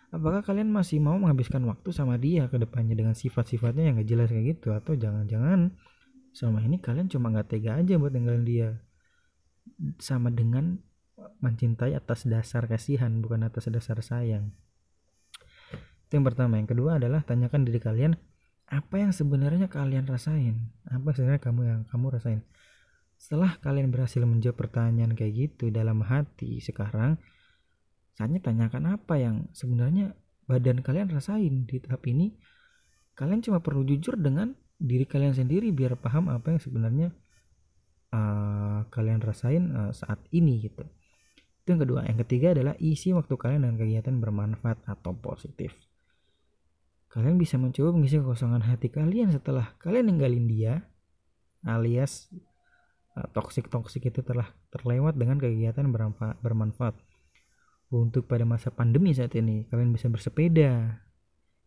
[0.09, 4.29] apakah kalian masih mau menghabiskan waktu sama dia ke depannya dengan sifat-sifatnya yang gak jelas
[4.33, 4.73] kayak gitu?
[4.73, 5.77] Atau jangan-jangan
[6.33, 8.71] sama ini kalian cuma gak tega aja buat tinggalin dia?
[10.01, 10.81] Sama dengan
[11.43, 14.55] mencintai atas dasar kasihan bukan atas dasar sayang.
[16.09, 16.57] Itu yang pertama.
[16.57, 18.13] Yang kedua adalah tanyakan diri kalian
[18.69, 20.73] apa yang sebenarnya kalian rasain?
[20.89, 22.41] Apa sebenarnya kamu yang kamu rasain?
[23.19, 27.19] Setelah kalian berhasil menjawab pertanyaan kayak gitu dalam hati sekarang
[28.19, 30.11] saatnya tanyakan apa yang sebenarnya
[30.51, 32.35] badan kalian rasain di tahap ini.
[33.15, 37.09] Kalian cuma perlu jujur dengan diri kalian sendiri biar paham apa yang sebenarnya
[38.11, 40.83] uh, kalian rasain uh, saat ini gitu.
[41.63, 42.01] Itu yang kedua.
[42.11, 45.71] Yang ketiga adalah isi waktu kalian dengan kegiatan bermanfaat atau positif.
[47.15, 50.75] Kalian bisa mencoba mengisi kekosongan hati kalian setelah kalian ninggalin dia
[51.63, 52.35] alias
[53.15, 55.87] uh, toksik-toksik itu telah terlewat dengan kegiatan
[56.43, 56.99] bermanfaat.
[57.89, 61.01] Untuk pada masa pandemi saat ini, kalian bisa bersepeda,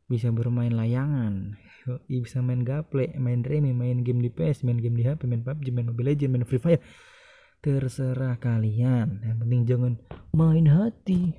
[0.05, 1.57] bisa bermain layangan,
[2.05, 5.73] bisa main gaple, main remi, main game di PS, main game di HP, main PUBG,
[5.73, 6.81] main Mobile Legends, main Free Fire.
[7.61, 9.21] Terserah kalian.
[9.25, 9.93] Yang penting jangan
[10.33, 11.33] main hati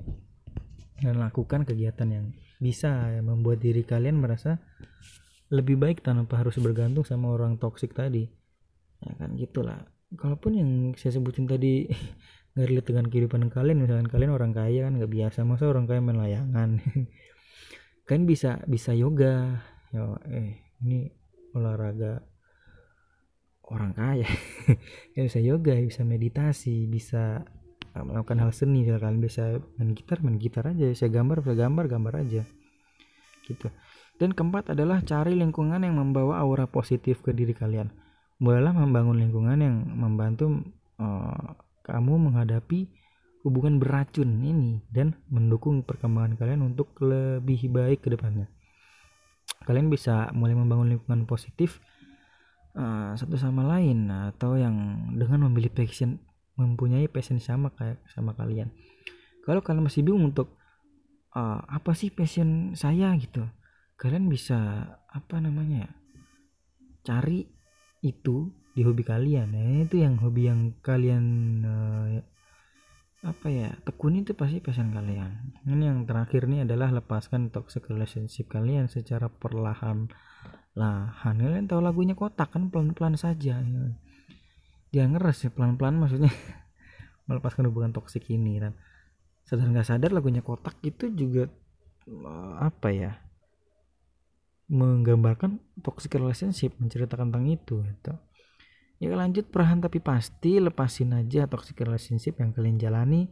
[1.03, 2.27] dan lakukan kegiatan yang
[2.63, 4.63] bisa membuat diri kalian merasa
[5.51, 8.25] lebih baik tanpa harus bergantung sama orang toksik tadi
[9.03, 9.83] ya kan gitulah
[10.15, 11.91] kalaupun yang saya sebutin tadi
[12.53, 16.01] nggak relate dengan kehidupan kalian misalkan kalian orang kaya kan nggak biasa masa orang kaya
[16.05, 16.71] main layangan?
[18.03, 19.63] Kan bisa bisa yoga.
[19.95, 21.07] Yo eh ini
[21.55, 22.21] olahraga
[23.71, 24.29] orang kaya.
[25.17, 27.47] Ya bisa yoga bisa meditasi bisa
[27.95, 28.85] melakukan hal seni.
[28.85, 30.93] Kalian bisa main gitar main gitar aja.
[30.93, 32.43] Saya gambar saya gambar gambar aja.
[33.47, 33.71] Gitu.
[34.21, 37.91] Dan keempat adalah cari lingkungan yang membawa aura positif ke diri kalian.
[38.43, 40.63] Bolehlah membangun lingkungan yang membantu
[40.99, 41.55] uh,
[41.93, 42.89] kamu menghadapi
[43.45, 48.49] hubungan beracun ini dan mendukung perkembangan kalian untuk lebih baik ke depannya.
[49.69, 51.85] Kalian bisa mulai membangun lingkungan positif
[52.73, 56.17] uh, satu sama lain atau yang dengan memilih passion
[56.57, 58.73] mempunyai passion sama kayak sama kalian.
[59.45, 60.57] Kalau kalian masih bingung untuk
[61.37, 63.45] uh, apa sih passion saya gitu
[64.03, 64.59] kalian bisa
[65.07, 65.87] apa namanya
[67.07, 67.47] cari
[68.03, 69.53] itu di hobi kalian.
[69.53, 71.25] Ya itu yang hobi yang kalian
[71.65, 72.21] uh,
[73.23, 75.55] apa ya tekuni itu pasti passion kalian.
[75.63, 80.11] Ini yang terakhir nih adalah lepaskan toxic relationship kalian secara perlahan
[80.73, 83.63] lahan kalian tahu lagunya kotak kan pelan-pelan saja.
[83.63, 83.85] Ya
[84.93, 86.33] dia ngeres ya pelan-pelan maksudnya.
[87.31, 88.75] Melepaskan hubungan toksik ini dan
[89.47, 91.47] sadar nggak sadar lagunya kotak itu juga
[92.09, 93.13] eh, apa ya
[94.73, 98.13] menggambarkan toxic relationship menceritakan tentang itu gitu.
[99.03, 103.27] Ya lanjut perlahan tapi pasti lepasin aja toxic relationship yang kalian jalani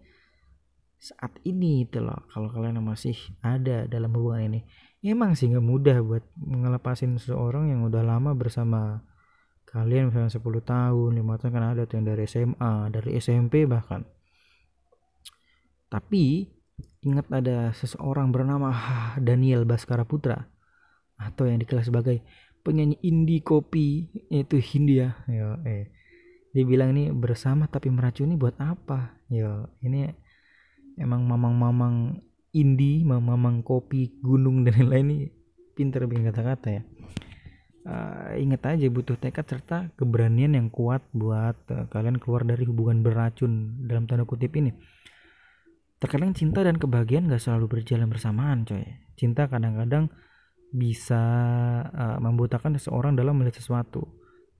[1.00, 4.60] saat ini itu loh kalau kalian masih ada dalam hubungan ini.
[5.00, 9.00] Emang sih nggak mudah buat ngelepasin seseorang yang udah lama bersama
[9.64, 14.04] kalian misalnya 10 tahun 5 tahun kan ada tuh yang dari SMA dari SMP bahkan.
[15.88, 16.52] Tapi
[17.00, 18.68] ingat ada seseorang bernama
[19.16, 20.36] Daniel Baskara Putra
[21.16, 22.20] atau yang dikenal sebagai
[22.60, 25.20] penyanyi indie kopi yaitu Hindia.
[25.28, 25.90] Ya eh
[26.50, 29.20] dia bilang ini bersama tapi meracuni buat apa?
[29.30, 30.10] Ya ini
[30.98, 35.18] emang mamang-mamang indie mamang-mamang kopi gunung dan lain-lain ini
[35.78, 36.82] pinter bikin kata-kata ya.
[37.80, 43.00] Uh, ingat aja butuh tekad serta keberanian yang kuat buat uh, kalian keluar dari hubungan
[43.00, 43.80] beracun.
[43.88, 44.74] Dalam tanda kutip ini
[46.00, 48.84] terkadang cinta dan kebahagiaan gak selalu berjalan bersamaan coy.
[49.16, 50.12] Cinta kadang-kadang
[50.70, 51.22] bisa
[51.90, 54.06] uh, membutakan seseorang dalam melihat sesuatu.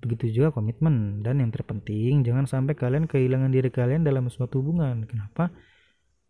[0.02, 1.22] Begitu juga komitmen.
[1.22, 5.06] Dan yang terpenting jangan sampai kalian kehilangan diri kalian dalam suatu hubungan.
[5.06, 5.54] Kenapa?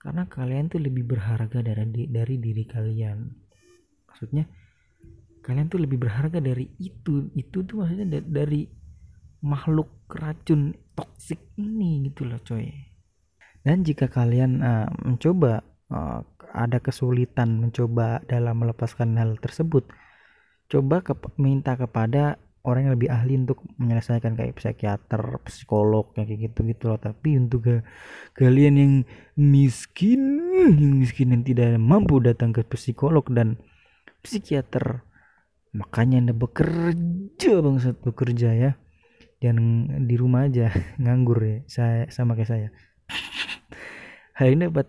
[0.00, 3.18] Karena kalian tuh lebih berharga dari dari diri kalian.
[4.08, 4.44] Maksudnya
[5.40, 7.32] kalian tuh lebih berharga dari itu.
[7.36, 8.68] Itu tuh maksudnya dari
[9.40, 12.68] makhluk racun toksik ini gitu loh coy.
[13.60, 15.60] Dan jika kalian uh, mencoba
[15.90, 19.86] uh, ada kesulitan mencoba dalam melepaskan hal tersebut
[20.70, 26.62] coba ke, minta kepada orang yang lebih ahli untuk menyelesaikan kayak psikiater, psikolog kayak gitu
[26.68, 27.00] gitu loh.
[27.00, 27.76] Tapi untuk ke,
[28.36, 28.92] kalian yang
[29.34, 30.20] miskin,
[30.70, 33.58] yang miskin yang tidak mampu datang ke psikolog dan
[34.20, 35.02] psikiater,
[35.72, 38.72] makanya anda bekerja bangsat bekerja ya.
[39.40, 40.68] Jangan di rumah aja
[41.02, 41.56] nganggur ya.
[41.66, 42.68] Saya sama kayak saya.
[44.38, 44.88] Hal ini dapat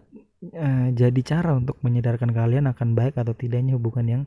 [0.49, 4.23] uh, jadi cara untuk menyadarkan kalian akan baik atau tidaknya hubungan yang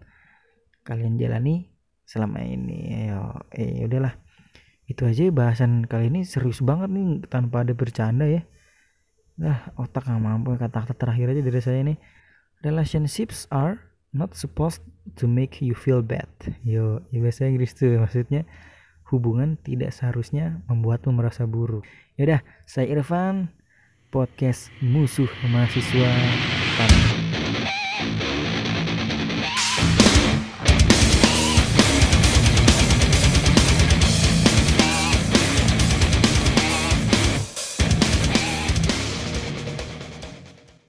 [0.87, 1.75] kalian jalani
[2.07, 3.09] selama ini.
[3.11, 3.19] Ya
[3.51, 4.15] eh udahlah
[4.85, 8.45] itu aja bahasan kali ini serius banget nih tanpa ada bercanda ya.
[9.41, 11.95] Nah otak nggak mampu kata-kata terakhir aja dari saya ini
[12.63, 13.81] relationships are
[14.15, 14.85] not supposed
[15.19, 16.29] to make you feel bad.
[16.63, 18.47] Yo ya bahasa Inggris tuh maksudnya
[19.09, 21.85] hubungan tidak seharusnya membuatmu merasa buruk.
[22.21, 23.51] Yaudah saya Irfan
[24.15, 26.11] podcast musuh mahasiswa.
[26.79, 27.14] Tanpa